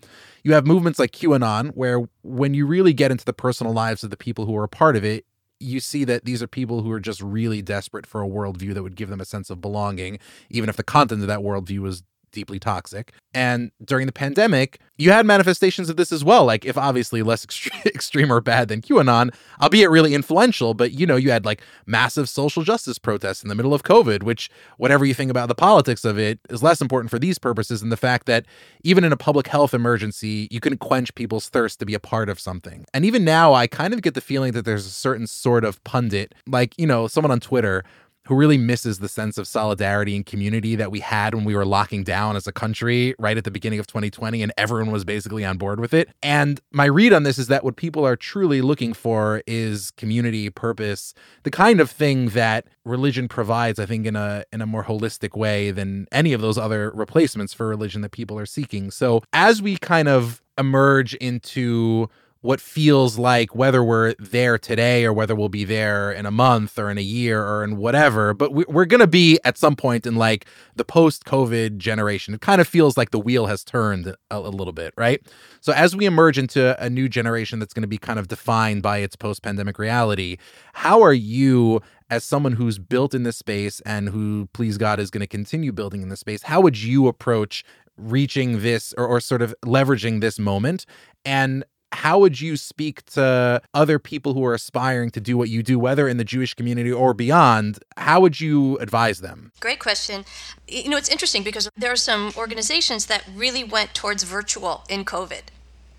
you 0.43 0.53
have 0.53 0.65
movements 0.65 0.97
like 0.97 1.11
QAnon, 1.11 1.71
where 1.75 2.01
when 2.23 2.53
you 2.53 2.65
really 2.65 2.93
get 2.93 3.11
into 3.11 3.25
the 3.25 3.33
personal 3.33 3.73
lives 3.73 4.03
of 4.03 4.09
the 4.09 4.17
people 4.17 4.45
who 4.45 4.55
are 4.55 4.63
a 4.63 4.69
part 4.69 4.95
of 4.95 5.03
it, 5.03 5.25
you 5.59 5.79
see 5.79 6.03
that 6.03 6.25
these 6.25 6.41
are 6.41 6.47
people 6.47 6.81
who 6.81 6.91
are 6.91 6.99
just 6.99 7.21
really 7.21 7.61
desperate 7.61 8.05
for 8.05 8.23
a 8.23 8.27
worldview 8.27 8.73
that 8.73 8.83
would 8.83 8.95
give 8.95 9.09
them 9.09 9.19
a 9.19 9.25
sense 9.25 9.49
of 9.49 9.61
belonging, 9.61 10.19
even 10.49 10.69
if 10.69 10.77
the 10.77 10.83
content 10.83 11.21
of 11.21 11.27
that 11.27 11.39
worldview 11.39 11.79
was 11.79 12.03
deeply 12.31 12.59
toxic. 12.59 13.13
And 13.33 13.71
during 13.83 14.05
the 14.05 14.11
pandemic, 14.11 14.79
you 14.97 15.11
had 15.11 15.25
manifestations 15.25 15.89
of 15.89 15.95
this 15.95 16.11
as 16.11 16.23
well. 16.23 16.45
Like, 16.45 16.65
if 16.65 16.77
obviously 16.77 17.21
less 17.21 17.45
extre- 17.47 17.85
extreme 17.85 18.31
or 18.31 18.41
bad 18.41 18.67
than 18.67 18.81
QAnon, 18.81 19.33
albeit 19.61 19.89
really 19.89 20.13
influential, 20.13 20.73
but 20.73 20.91
you 20.91 21.05
know, 21.05 21.15
you 21.15 21.31
had 21.31 21.45
like 21.45 21.61
massive 21.85 22.29
social 22.29 22.63
justice 22.63 22.97
protests 22.97 23.43
in 23.43 23.49
the 23.49 23.55
middle 23.55 23.73
of 23.73 23.83
COVID, 23.83 24.23
which, 24.23 24.49
whatever 24.77 25.05
you 25.05 25.13
think 25.13 25.31
about 25.31 25.47
the 25.47 25.55
politics 25.55 26.03
of 26.03 26.17
it, 26.17 26.39
is 26.49 26.63
less 26.63 26.81
important 26.81 27.11
for 27.11 27.19
these 27.19 27.37
purposes 27.37 27.81
than 27.81 27.89
the 27.89 27.97
fact 27.97 28.25
that 28.25 28.45
even 28.83 29.03
in 29.03 29.11
a 29.11 29.17
public 29.17 29.47
health 29.47 29.73
emergency, 29.73 30.47
you 30.51 30.59
can 30.59 30.77
quench 30.77 31.13
people's 31.15 31.49
thirst 31.49 31.79
to 31.79 31.85
be 31.85 31.93
a 31.93 31.99
part 31.99 32.29
of 32.29 32.39
something. 32.39 32.85
And 32.93 33.05
even 33.05 33.23
now, 33.23 33.53
I 33.53 33.67
kind 33.67 33.93
of 33.93 34.01
get 34.01 34.13
the 34.13 34.21
feeling 34.21 34.53
that 34.53 34.65
there's 34.65 34.85
a 34.85 34.91
certain 34.91 35.27
sort 35.27 35.63
of 35.63 35.83
pundit, 35.83 36.33
like, 36.47 36.73
you 36.77 36.87
know, 36.87 37.07
someone 37.07 37.31
on 37.31 37.39
Twitter 37.39 37.83
who 38.27 38.35
really 38.35 38.57
misses 38.57 38.99
the 38.99 39.07
sense 39.07 39.37
of 39.37 39.47
solidarity 39.47 40.15
and 40.15 40.25
community 40.25 40.75
that 40.75 40.91
we 40.91 40.99
had 40.99 41.33
when 41.33 41.45
we 41.45 41.55
were 41.55 41.65
locking 41.65 42.03
down 42.03 42.35
as 42.35 42.45
a 42.45 42.51
country 42.51 43.15
right 43.17 43.37
at 43.37 43.43
the 43.43 43.51
beginning 43.51 43.79
of 43.79 43.87
2020 43.87 44.43
and 44.43 44.51
everyone 44.57 44.91
was 44.91 45.05
basically 45.05 45.45
on 45.45 45.57
board 45.57 45.79
with 45.79 45.93
it. 45.93 46.09
And 46.21 46.59
my 46.71 46.85
read 46.85 47.13
on 47.13 47.23
this 47.23 47.37
is 47.37 47.47
that 47.47 47.63
what 47.63 47.77
people 47.77 48.05
are 48.05 48.15
truly 48.15 48.61
looking 48.61 48.93
for 48.93 49.41
is 49.47 49.91
community, 49.91 50.49
purpose, 50.49 51.13
the 51.43 51.51
kind 51.51 51.79
of 51.79 51.89
thing 51.89 52.29
that 52.29 52.67
religion 52.83 53.27
provides 53.27 53.79
I 53.79 53.85
think 53.85 54.05
in 54.05 54.15
a 54.15 54.43
in 54.51 54.61
a 54.61 54.65
more 54.65 54.83
holistic 54.83 55.37
way 55.37 55.71
than 55.71 56.07
any 56.11 56.33
of 56.33 56.41
those 56.41 56.57
other 56.57 56.91
replacements 56.93 57.53
for 57.53 57.67
religion 57.67 58.01
that 58.01 58.11
people 58.11 58.37
are 58.37 58.45
seeking. 58.45 58.91
So 58.91 59.23
as 59.33 59.61
we 59.61 59.77
kind 59.77 60.07
of 60.07 60.41
emerge 60.57 61.13
into 61.15 62.09
what 62.41 62.61
feels 62.61 63.17
like 63.17 63.55
whether 63.55 63.83
we're 63.83 64.13
there 64.19 64.57
today 64.57 65.05
or 65.05 65.13
whether 65.13 65.35
we'll 65.35 65.49
be 65.49 65.63
there 65.63 66.11
in 66.11 66.25
a 66.25 66.31
month 66.31 66.77
or 66.77 66.89
in 66.89 66.97
a 66.97 67.01
year 67.01 67.43
or 67.43 67.63
in 67.63 67.77
whatever 67.77 68.33
but 68.33 68.51
we're 68.51 68.85
going 68.85 68.99
to 68.99 69.07
be 69.07 69.39
at 69.43 69.57
some 69.57 69.75
point 69.75 70.05
in 70.05 70.15
like 70.15 70.45
the 70.75 70.85
post 70.85 71.25
covid 71.25 71.77
generation. 71.77 72.33
It 72.33 72.41
kind 72.41 72.61
of 72.61 72.67
feels 72.67 72.97
like 72.97 73.11
the 73.11 73.19
wheel 73.19 73.47
has 73.47 73.63
turned 73.63 74.15
a, 74.31 74.39
little 74.39 74.73
bit 74.73 74.93
right? 74.97 75.21
So 75.61 75.73
as 75.73 75.95
we 75.95 76.05
emerge 76.05 76.37
into 76.37 76.81
a 76.83 76.89
new 76.89 77.09
generation 77.09 77.59
that's 77.59 77.73
going 77.73 77.81
to 77.81 77.87
be 77.87 77.97
kind 77.97 78.19
of 78.19 78.27
defined 78.27 78.81
by 78.81 78.99
its 78.99 79.15
post 79.15 79.41
pandemic 79.41 79.77
reality 79.77 80.37
how 80.73 81.01
are 81.01 81.13
you 81.13 81.81
as 82.09 82.23
someone 82.23 82.53
who's 82.53 82.79
built 82.79 83.13
in 83.13 83.23
this 83.23 83.37
space 83.37 83.81
and 83.81 84.09
who 84.09 84.47
please 84.53 84.77
god 84.77 84.99
is 84.99 85.11
going 85.11 85.21
to 85.21 85.27
continue 85.27 85.71
building 85.71 86.01
in 86.01 86.09
this 86.09 86.21
space 86.21 86.43
how 86.43 86.61
would 86.61 86.77
you 86.77 87.07
approach 87.07 87.63
reaching 87.97 88.61
this 88.61 88.93
or, 88.97 89.05
or 89.05 89.19
sort 89.19 89.41
of 89.41 89.53
leveraging 89.65 90.21
this 90.21 90.39
moment? 90.39 90.85
And 91.25 91.63
how 91.91 92.19
would 92.19 92.39
you 92.39 92.57
speak 92.57 93.05
to 93.05 93.61
other 93.73 93.99
people 93.99 94.33
who 94.33 94.43
are 94.45 94.53
aspiring 94.53 95.09
to 95.11 95.21
do 95.21 95.37
what 95.37 95.49
you 95.49 95.63
do, 95.63 95.79
whether 95.79 96.07
in 96.07 96.17
the 96.17 96.23
Jewish 96.23 96.53
community 96.53 96.91
or 96.91 97.13
beyond? 97.13 97.79
How 97.95 98.19
would 98.19 98.39
you 98.39 98.77
advise 98.77 99.21
them? 99.21 99.51
Great 99.59 99.79
question. 99.79 100.25
You 100.67 100.89
know, 100.89 100.97
it's 100.97 101.09
interesting 101.09 101.43
because 101.43 101.69
there 101.77 101.91
are 101.91 101.97
some 101.97 102.31
organizations 102.37 103.05
that 103.07 103.23
really 103.33 103.63
went 103.63 103.93
towards 103.93 104.23
virtual 104.23 104.83
in 104.89 105.05
COVID 105.05 105.43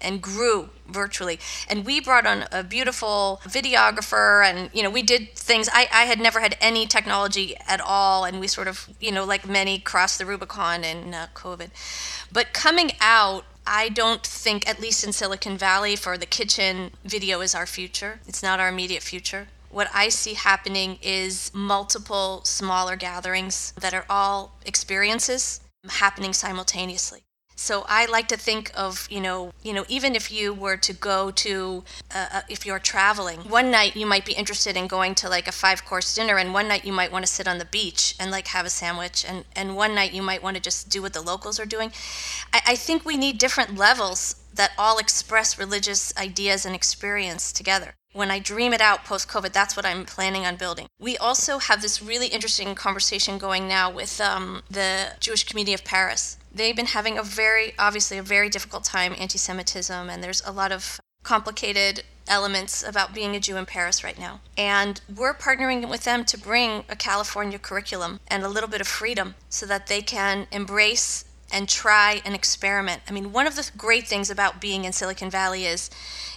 and 0.01 0.23
grew 0.23 0.71
virtually 0.87 1.39
and 1.69 1.85
we 1.85 2.01
brought 2.01 2.25
on 2.25 2.45
a 2.53 2.63
beautiful 2.63 3.41
videographer 3.45 4.45
and 4.45 4.71
you 4.73 4.83
know 4.83 4.89
we 4.89 5.03
did 5.03 5.35
things 5.35 5.69
I, 5.73 5.89
I 5.93 6.05
had 6.05 6.21
never 6.21 6.41
had 6.41 6.57
any 6.61 6.87
technology 6.87 7.57
at 7.67 7.81
all 7.81 8.25
and 8.25 8.41
we 8.41 8.47
sort 8.47 8.69
of 8.69 8.89
you 9.01 9.11
know 9.11 9.25
like 9.25 9.47
many 9.47 9.79
crossed 9.81 10.19
the 10.19 10.25
rubicon 10.25 10.85
in 10.85 11.15
uh, 11.15 11.27
covid 11.35 11.71
but 12.33 12.53
coming 12.53 12.93
out 13.01 13.45
I 13.71 13.91
don't 13.91 14.27
think, 14.27 14.67
at 14.67 14.81
least 14.81 15.05
in 15.05 15.13
Silicon 15.13 15.59
Valley, 15.59 15.95
for 15.95 16.17
the 16.17 16.25
kitchen, 16.25 16.93
video 17.05 17.43
is 17.43 17.55
our 17.55 17.67
future. 17.67 18.21
It's 18.27 18.43
not 18.43 18.61
our 18.61 18.71
immediate 18.71 19.03
future. 19.03 19.49
What 19.71 19.91
I 19.93 20.09
see 20.09 20.33
happening 20.33 20.99
is 21.03 21.51
multiple 21.53 22.41
smaller 22.45 22.97
gatherings 22.97 23.75
that 23.79 23.93
are 23.93 24.07
all 24.09 24.59
experiences 24.65 25.61
happening 25.87 26.33
simultaneously. 26.33 27.25
So 27.59 27.85
I 27.89 28.07
like 28.07 28.29
to 28.29 28.37
think 28.37 28.71
of, 28.77 29.09
you 29.11 29.21
know, 29.21 29.53
you 29.65 29.73
know, 29.73 29.85
even 29.89 30.15
if 30.15 30.31
you 30.31 30.55
were 30.55 30.77
to 30.77 30.93
go 30.93 31.33
to, 31.33 31.83
uh, 32.15 32.27
uh, 32.33 32.41
if 32.49 32.65
you're 32.65 32.79
traveling, 32.79 33.41
one 33.41 33.69
night 33.69 33.97
you 33.97 34.07
might 34.07 34.25
be 34.25 34.33
interested 34.33 34.77
in 34.77 34.87
going 34.87 35.17
to 35.17 35.29
like 35.29 35.49
a 35.49 35.53
five 35.53 35.85
course 35.85 36.15
dinner, 36.15 36.39
and 36.39 36.55
one 36.55 36.69
night 36.69 36.85
you 36.85 36.93
might 36.93 37.11
want 37.11 37.27
to 37.27 37.31
sit 37.31 37.49
on 37.49 37.59
the 37.59 37.65
beach 37.65 38.15
and 38.21 38.31
like 38.31 38.47
have 38.47 38.65
a 38.65 38.71
sandwich, 38.71 39.25
and 39.27 39.45
and 39.57 39.75
one 39.75 39.93
night 39.93 40.15
you 40.15 40.23
might 40.23 40.41
want 40.43 40.57
to 40.57 40.63
just 40.63 40.89
do 40.89 41.03
what 41.03 41.15
the 41.15 41.21
locals 41.21 41.59
are 41.59 41.67
doing. 41.67 41.91
I, 42.53 42.61
I 42.69 42.77
think 42.77 43.05
we 43.05 43.17
need 43.17 43.39
different 43.39 43.77
levels 43.77 44.37
that 44.55 44.71
all 44.79 44.99
express 44.99 45.59
religious 45.59 46.17
ideas 46.17 46.65
and 46.65 46.77
experience 46.77 47.53
together. 47.53 47.95
When 48.19 48.33
I 48.33 48.41
dream 48.41 48.73
it 48.73 48.81
out 48.81 49.05
post 49.05 49.29
COVID, 49.29 49.53
that's 49.53 49.77
what 49.77 49.87
I'm 49.87 50.05
planning 50.05 50.45
on 50.45 50.57
building. 50.57 50.87
We 50.99 51.17
also 51.17 51.59
have 51.59 51.83
this 51.83 52.03
really 52.03 52.27
interesting 52.27 52.75
conversation 52.75 53.39
going 53.39 53.69
now 53.69 53.87
with 53.91 54.21
um, 54.21 54.63
the 54.69 55.13
Jewish 55.21 55.45
community 55.45 55.73
of 55.73 55.85
Paris 55.85 56.37
they've 56.53 56.77
been 56.77 56.87
having 56.87 57.17
a 57.17 57.23
very, 57.23 57.73
obviously, 57.79 58.19
a 58.19 58.23
very 58.23 58.49
difficult 58.49 58.85
time 58.85 59.15
anti 59.19 59.39
Semitism, 59.39 60.11
and 60.11 60.23
there's 60.23 60.43
a 60.45 60.53
lot 60.53 60.73
of 60.73 61.01
complicated 61.23 62.03
elements 62.27 62.83
about 62.83 63.15
being 63.15 63.35
a 63.35 63.41
Jew 63.41 63.57
in 63.57 63.67
Paris 63.67 64.05
right 64.05 64.19
now. 64.19 64.41
And 64.57 65.01
we're 65.15 65.35
partnering 65.35 65.89
with 65.89 66.05
them 66.05 66.25
to 66.27 66.39
bring 66.39 66.85
a 66.89 66.97
California 66.97 67.59
curriculum 67.59 68.21
and 68.29 68.45
a 68.45 68.49
little 68.49 68.69
bit 68.69 68.81
of 68.81 68.87
freedom 68.87 69.35
so 69.49 69.67
that 69.67 69.87
they 69.87 70.03
can 70.03 70.47
embrace 70.53 71.25
and 71.53 71.69
try 71.69 72.21
and 72.25 72.35
experiment. 72.35 73.03
I 73.09 73.13
mean, 73.13 73.33
one 73.33 73.47
of 73.47 73.57
the 73.57 73.71
great 73.77 74.07
things 74.07 74.31
about 74.31 74.61
being 74.61 74.85
in 74.85 74.93
Silicon 74.93 75.31
Valley 75.31 75.65
is, 75.65 75.91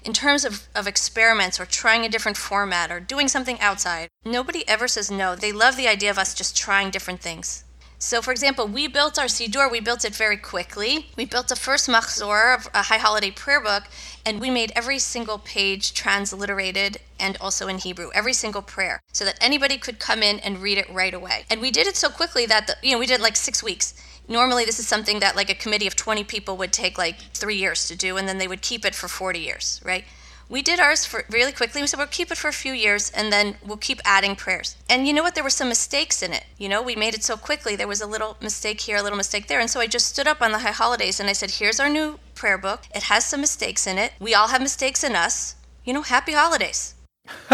in 0.04 0.14
terms 0.14 0.46
of, 0.46 0.68
of 0.76 0.88
experiments 0.88 1.60
or 1.60 1.66
trying 1.66 2.06
a 2.06 2.10
different 2.10 2.38
format 2.38 2.92
or 2.92 3.00
doing 3.00 3.28
something 3.28 3.60
outside, 3.60 4.08
nobody 4.26 4.68
ever 4.68 4.88
says 4.88 5.12
no. 5.12 5.36
They 5.36 5.52
love 5.52 5.78
the 5.78 5.88
idea 5.88 6.10
of 6.10 6.18
us 6.18 6.34
just 6.34 6.58
trying 6.58 6.90
different 6.90 7.22
things. 7.22 7.64
So, 8.04 8.20
for 8.24 8.32
example, 8.32 8.68
we 8.68 8.88
built 8.88 9.20
our 9.20 9.28
Siddur, 9.28 9.70
we 9.70 9.80
built 9.80 10.04
it 10.04 10.16
very 10.16 10.38
quickly. 10.38 11.06
We 11.16 11.26
built 11.26 11.50
the 11.50 11.56
first 11.56 11.88
Machzor, 11.88 12.68
a 12.74 12.82
high 12.82 12.98
holiday 12.98 13.30
prayer 13.30 13.62
book, 13.62 13.84
and 14.26 14.42
we 14.42 14.50
made 14.50 14.72
every 14.76 14.98
single 14.98 15.38
page 15.38 15.94
transliterated 15.94 16.98
and 17.20 17.38
also 17.40 17.68
in 17.68 17.78
Hebrew, 17.78 18.10
every 18.16 18.34
single 18.34 18.64
prayer, 18.64 19.02
so 19.14 19.24
that 19.26 19.38
anybody 19.40 19.78
could 19.78 20.00
come 20.00 20.24
in 20.24 20.40
and 20.40 20.64
read 20.64 20.80
it 20.80 20.90
right 20.90 21.14
away. 21.14 21.46
And 21.52 21.62
we 21.62 21.70
did 21.70 21.86
it 21.86 21.96
so 21.96 22.10
quickly 22.10 22.48
that, 22.48 22.66
the, 22.66 22.76
you 22.82 22.94
know, 22.94 22.98
we 22.98 23.06
did 23.06 23.22
like 23.22 23.36
six 23.36 23.62
weeks. 23.62 23.94
Normally, 24.32 24.64
this 24.64 24.80
is 24.80 24.88
something 24.88 25.20
that 25.20 25.36
like 25.36 25.50
a 25.50 25.56
committee 25.56 25.88
of 25.88 25.96
20 25.98 26.24
people 26.24 26.56
would 26.56 26.72
take 26.72 26.98
like 26.98 27.20
three 27.34 27.58
years 27.58 27.90
to 27.90 27.98
do, 27.98 28.16
and 28.16 28.30
then 28.30 28.38
they 28.38 28.48
would 28.48 28.62
keep 28.62 28.86
it 28.86 28.96
for 28.96 29.10
40 29.10 29.40
years, 29.40 29.82
right? 29.84 30.06
We 30.48 30.62
did 30.62 30.80
ours 30.80 31.06
for 31.06 31.26
really 31.30 31.52
quickly. 31.52 31.82
We 31.82 31.88
said 31.88 31.98
we'll 31.98 32.08
keep 32.08 32.32
it 32.32 32.38
for 32.38 32.48
a 32.48 32.54
few 32.54 32.74
years 32.74 33.10
and 33.12 33.32
then 33.32 33.56
we'll 33.66 33.78
keep 33.78 34.02
adding 34.04 34.36
prayers. 34.36 34.76
And 34.90 35.08
you 35.08 35.14
know 35.14 35.24
what? 35.24 35.34
There 35.34 35.46
were 35.46 35.50
some 35.50 35.70
mistakes 35.70 36.22
in 36.22 36.34
it. 36.34 36.44
You 36.58 36.68
know, 36.68 36.82
we 36.82 36.94
made 36.94 37.14
it 37.14 37.24
so 37.24 37.38
quickly. 37.38 37.78
There 37.78 37.88
was 37.88 38.02
a 38.02 38.06
little 38.06 38.36
mistake 38.42 38.82
here, 38.82 38.98
a 38.98 39.02
little 39.02 39.18
mistake 39.18 39.48
there. 39.48 39.62
And 39.62 39.70
so 39.70 39.80
I 39.80 39.88
just 39.88 40.08
stood 40.08 40.28
up 40.28 40.42
on 40.42 40.52
the 40.52 40.60
high 40.60 40.72
holidays 40.72 41.22
and 41.22 41.30
I 41.30 41.34
said, 41.34 41.52
here's 41.52 41.80
our 41.80 41.88
new 41.90 42.20
prayer 42.36 42.58
book. 42.58 42.82
It 42.94 43.04
has 43.04 43.26
some 43.26 43.40
mistakes 43.40 43.88
in 43.88 43.98
it. 43.98 44.12
We 44.20 44.36
all 44.36 44.50
have 44.50 44.62
mistakes 44.62 45.06
in 45.06 45.16
us. 45.16 45.56
You 45.86 45.94
know, 45.94 46.02
happy 46.02 46.34
holidays. 46.34 46.96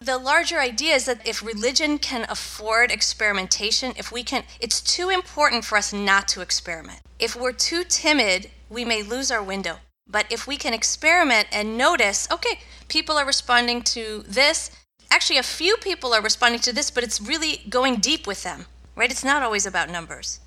the 0.00 0.18
larger 0.18 0.58
idea 0.58 0.94
is 0.94 1.06
that 1.06 1.26
if 1.26 1.42
religion 1.42 1.98
can 1.98 2.26
afford 2.28 2.90
experimentation, 2.90 3.92
if 3.96 4.12
we 4.12 4.22
can, 4.22 4.44
it's 4.60 4.80
too 4.80 5.10
important 5.10 5.64
for 5.64 5.78
us 5.78 5.92
not 5.92 6.28
to 6.28 6.40
experiment. 6.40 7.00
If 7.18 7.36
we're 7.36 7.52
too 7.52 7.84
timid, 7.84 8.50
we 8.68 8.84
may 8.84 9.02
lose 9.02 9.30
our 9.30 9.42
window. 9.42 9.76
But 10.08 10.26
if 10.30 10.46
we 10.46 10.56
can 10.56 10.74
experiment 10.74 11.48
and 11.52 11.78
notice, 11.78 12.28
okay, 12.30 12.60
people 12.88 13.16
are 13.16 13.24
responding 13.24 13.82
to 13.82 14.24
this. 14.26 14.70
Actually, 15.10 15.38
a 15.38 15.42
few 15.42 15.76
people 15.76 16.12
are 16.12 16.22
responding 16.22 16.60
to 16.60 16.72
this, 16.72 16.90
but 16.90 17.04
it's 17.04 17.20
really 17.20 17.62
going 17.68 17.96
deep 17.96 18.26
with 18.26 18.42
them, 18.42 18.66
right? 18.96 19.10
It's 19.10 19.24
not 19.24 19.42
always 19.42 19.66
about 19.66 19.90
numbers. 19.90 20.40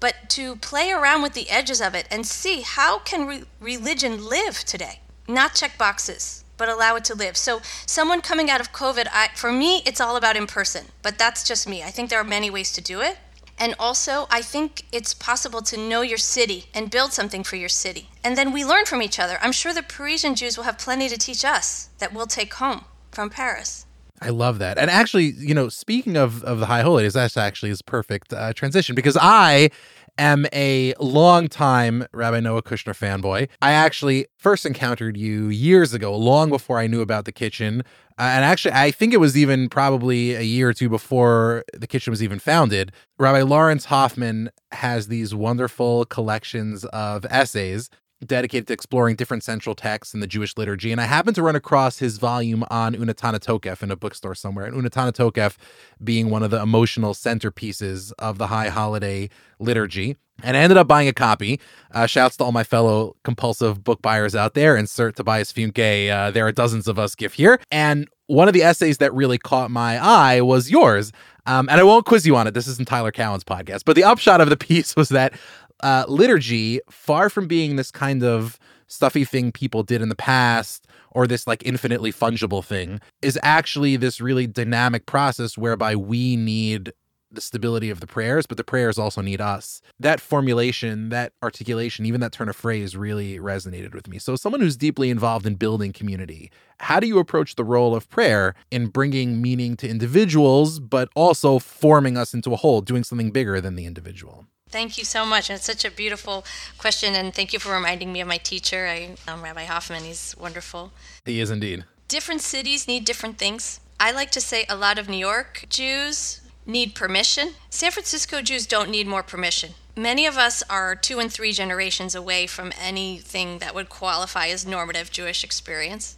But 0.00 0.30
to 0.30 0.56
play 0.56 0.90
around 0.90 1.22
with 1.22 1.34
the 1.34 1.50
edges 1.50 1.80
of 1.80 1.94
it 1.94 2.06
and 2.10 2.26
see 2.26 2.62
how 2.62 2.98
can 3.00 3.26
re- 3.26 3.44
religion 3.60 4.26
live 4.26 4.60
today? 4.64 5.00
Not 5.28 5.54
check 5.54 5.78
boxes, 5.78 6.44
but 6.62 6.68
allow 6.68 6.94
it 6.94 7.02
to 7.02 7.12
live. 7.16 7.36
So, 7.36 7.60
someone 7.86 8.20
coming 8.20 8.48
out 8.48 8.60
of 8.60 8.70
COVID, 8.70 9.08
I, 9.12 9.30
for 9.34 9.50
me, 9.50 9.82
it's 9.84 10.00
all 10.00 10.14
about 10.14 10.36
in 10.36 10.46
person, 10.46 10.84
but 11.02 11.18
that's 11.18 11.42
just 11.42 11.68
me. 11.68 11.82
I 11.82 11.90
think 11.90 12.08
there 12.08 12.20
are 12.20 12.24
many 12.38 12.50
ways 12.50 12.70
to 12.74 12.80
do 12.80 13.00
it. 13.00 13.18
And 13.58 13.74
also, 13.80 14.28
I 14.30 14.42
think 14.42 14.84
it's 14.92 15.12
possible 15.12 15.60
to 15.62 15.76
know 15.76 16.02
your 16.02 16.18
city 16.18 16.66
and 16.72 16.88
build 16.88 17.12
something 17.12 17.42
for 17.42 17.56
your 17.56 17.68
city. 17.68 18.10
And 18.22 18.38
then 18.38 18.52
we 18.52 18.64
learn 18.64 18.84
from 18.84 19.02
each 19.02 19.18
other. 19.18 19.38
I'm 19.42 19.50
sure 19.50 19.74
the 19.74 19.82
Parisian 19.82 20.36
Jews 20.36 20.56
will 20.56 20.62
have 20.62 20.78
plenty 20.78 21.08
to 21.08 21.18
teach 21.18 21.44
us 21.44 21.88
that 21.98 22.14
we'll 22.14 22.28
take 22.28 22.54
home 22.54 22.84
from 23.10 23.28
Paris. 23.28 23.84
I 24.20 24.28
love 24.28 24.60
that. 24.60 24.78
And 24.78 24.88
actually, 24.88 25.32
you 25.32 25.54
know, 25.54 25.68
speaking 25.68 26.16
of, 26.16 26.44
of 26.44 26.60
the 26.60 26.66
high 26.66 26.82
holidays, 26.82 27.14
that's 27.14 27.36
actually 27.36 27.72
is 27.72 27.82
perfect 27.82 28.32
uh, 28.32 28.52
transition 28.52 28.94
because 28.94 29.18
I 29.20 29.70
am 30.18 30.46
a 30.52 30.94
long-time 31.00 32.06
Rabbi 32.12 32.40
Noa 32.40 32.62
Kushner 32.62 32.96
fanboy. 32.96 33.48
I 33.60 33.72
actually 33.72 34.26
first 34.36 34.66
encountered 34.66 35.16
you 35.16 35.48
years 35.48 35.94
ago, 35.94 36.16
long 36.16 36.50
before 36.50 36.78
I 36.78 36.86
knew 36.86 37.00
about 37.00 37.24
the 37.24 37.32
kitchen. 37.32 37.82
Uh, 38.18 38.22
and 38.22 38.44
actually, 38.44 38.74
I 38.74 38.90
think 38.90 39.14
it 39.14 39.20
was 39.20 39.36
even 39.36 39.68
probably 39.68 40.34
a 40.34 40.42
year 40.42 40.68
or 40.68 40.74
two 40.74 40.88
before 40.88 41.64
the 41.72 41.86
kitchen 41.86 42.10
was 42.10 42.22
even 42.22 42.38
founded. 42.38 42.92
Rabbi 43.18 43.42
Lawrence 43.42 43.86
Hoffman 43.86 44.50
has 44.70 45.08
these 45.08 45.34
wonderful 45.34 46.04
collections 46.06 46.84
of 46.86 47.24
essays 47.26 47.88
dedicated 48.24 48.66
to 48.68 48.72
exploring 48.72 49.16
different 49.16 49.42
central 49.42 49.74
texts 49.74 50.14
in 50.14 50.20
the 50.20 50.26
Jewish 50.26 50.56
liturgy. 50.56 50.92
And 50.92 51.00
I 51.00 51.04
happened 51.04 51.36
to 51.36 51.42
run 51.42 51.56
across 51.56 51.98
his 51.98 52.18
volume 52.18 52.64
on 52.70 52.94
Unetanneh 52.94 53.40
Tokef 53.40 53.82
in 53.82 53.90
a 53.90 53.96
bookstore 53.96 54.34
somewhere. 54.34 54.66
And 54.66 54.74
Tokef 54.74 55.56
being 56.02 56.30
one 56.30 56.42
of 56.42 56.50
the 56.50 56.60
emotional 56.60 57.14
centerpieces 57.14 58.12
of 58.18 58.38
the 58.38 58.48
high 58.48 58.68
holiday 58.68 59.28
liturgy. 59.58 60.16
And 60.42 60.56
I 60.56 60.60
ended 60.60 60.76
up 60.76 60.88
buying 60.88 61.08
a 61.08 61.12
copy. 61.12 61.60
Uh, 61.92 62.06
shouts 62.06 62.36
to 62.38 62.44
all 62.44 62.52
my 62.52 62.64
fellow 62.64 63.16
compulsive 63.22 63.84
book 63.84 64.02
buyers 64.02 64.34
out 64.34 64.54
there. 64.54 64.76
Insert 64.76 65.16
Tobias 65.16 65.52
Funke. 65.52 66.10
Uh, 66.10 66.30
there 66.30 66.46
are 66.46 66.52
dozens 66.52 66.88
of 66.88 66.98
us 66.98 67.14
give 67.14 67.34
here. 67.34 67.60
And 67.70 68.08
one 68.26 68.48
of 68.48 68.54
the 68.54 68.62
essays 68.62 68.98
that 68.98 69.12
really 69.12 69.38
caught 69.38 69.70
my 69.70 69.98
eye 70.02 70.40
was 70.40 70.70
yours. 70.70 71.12
Um, 71.44 71.68
and 71.68 71.80
I 71.80 71.82
won't 71.82 72.06
quiz 72.06 72.26
you 72.26 72.36
on 72.36 72.46
it. 72.46 72.54
This 72.54 72.68
isn't 72.68 72.86
Tyler 72.86 73.10
Cowen's 73.12 73.44
podcast. 73.44 73.82
But 73.84 73.96
the 73.96 74.04
upshot 74.04 74.40
of 74.40 74.48
the 74.48 74.56
piece 74.68 74.96
was 74.96 75.08
that 75.10 75.34
uh, 75.82 76.04
liturgy, 76.08 76.80
far 76.90 77.28
from 77.28 77.46
being 77.46 77.76
this 77.76 77.90
kind 77.90 78.22
of 78.22 78.58
stuffy 78.86 79.24
thing 79.24 79.52
people 79.52 79.82
did 79.82 80.02
in 80.02 80.08
the 80.08 80.14
past 80.14 80.86
or 81.10 81.26
this 81.26 81.46
like 81.46 81.62
infinitely 81.64 82.12
fungible 82.12 82.64
thing, 82.64 83.00
is 83.22 83.38
actually 83.42 83.96
this 83.96 84.20
really 84.20 84.46
dynamic 84.46 85.06
process 85.06 85.56
whereby 85.56 85.96
we 85.96 86.36
need 86.36 86.92
the 87.32 87.40
stability 87.40 87.90
of 87.90 88.00
the 88.00 88.06
prayers, 88.06 88.46
but 88.46 88.56
the 88.56 88.64
prayers 88.64 88.98
also 88.98 89.20
need 89.22 89.40
us. 89.40 89.80
That 89.98 90.20
formulation, 90.20 91.08
that 91.08 91.32
articulation, 91.42 92.06
even 92.06 92.20
that 92.20 92.32
turn 92.32 92.48
of 92.48 92.56
phrase 92.56 92.96
really 92.96 93.38
resonated 93.38 93.94
with 93.94 94.08
me. 94.08 94.18
So, 94.18 94.36
someone 94.36 94.60
who's 94.60 94.76
deeply 94.76 95.10
involved 95.10 95.46
in 95.46 95.54
building 95.54 95.92
community, 95.92 96.50
how 96.78 97.00
do 97.00 97.06
you 97.06 97.18
approach 97.18 97.54
the 97.54 97.64
role 97.64 97.94
of 97.94 98.08
prayer 98.10 98.54
in 98.70 98.86
bringing 98.86 99.40
meaning 99.40 99.76
to 99.78 99.88
individuals, 99.88 100.78
but 100.78 101.08
also 101.14 101.58
forming 101.58 102.16
us 102.16 102.34
into 102.34 102.52
a 102.52 102.56
whole, 102.56 102.80
doing 102.80 103.04
something 103.04 103.30
bigger 103.30 103.60
than 103.60 103.76
the 103.76 103.86
individual? 103.86 104.46
Thank 104.72 104.96
you 104.96 105.04
so 105.04 105.26
much. 105.26 105.50
And 105.50 105.56
it's 105.56 105.66
such 105.66 105.84
a 105.84 105.90
beautiful 105.90 106.44
question. 106.78 107.14
And 107.14 107.34
thank 107.34 107.52
you 107.52 107.58
for 107.58 107.72
reminding 107.72 108.10
me 108.10 108.22
of 108.22 108.26
my 108.26 108.38
teacher. 108.38 108.86
I, 108.86 109.16
um, 109.30 109.42
Rabbi 109.42 109.64
Hoffman. 109.64 110.02
He's 110.02 110.34
wonderful. 110.40 110.92
He 111.26 111.40
is 111.40 111.50
indeed. 111.50 111.84
Different 112.08 112.40
cities 112.40 112.88
need 112.88 113.04
different 113.04 113.36
things. 113.38 113.80
I 114.00 114.10
like 114.10 114.30
to 114.32 114.40
say 114.40 114.64
a 114.68 114.74
lot 114.74 114.98
of 114.98 115.10
New 115.10 115.18
York 115.18 115.66
Jews 115.68 116.40
need 116.64 116.94
permission. 116.94 117.50
San 117.68 117.90
Francisco 117.90 118.40
Jews 118.40 118.66
don't 118.66 118.90
need 118.90 119.06
more 119.06 119.22
permission. 119.22 119.74
Many 119.94 120.24
of 120.24 120.38
us 120.38 120.62
are 120.70 120.96
two 120.96 121.18
and 121.18 121.30
three 121.30 121.52
generations 121.52 122.14
away 122.14 122.46
from 122.46 122.72
anything 122.80 123.58
that 123.58 123.74
would 123.74 123.90
qualify 123.90 124.46
as 124.48 124.66
normative 124.66 125.10
Jewish 125.10 125.44
experience. 125.44 126.16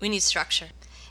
We 0.00 0.08
need 0.08 0.22
structure. 0.22 0.68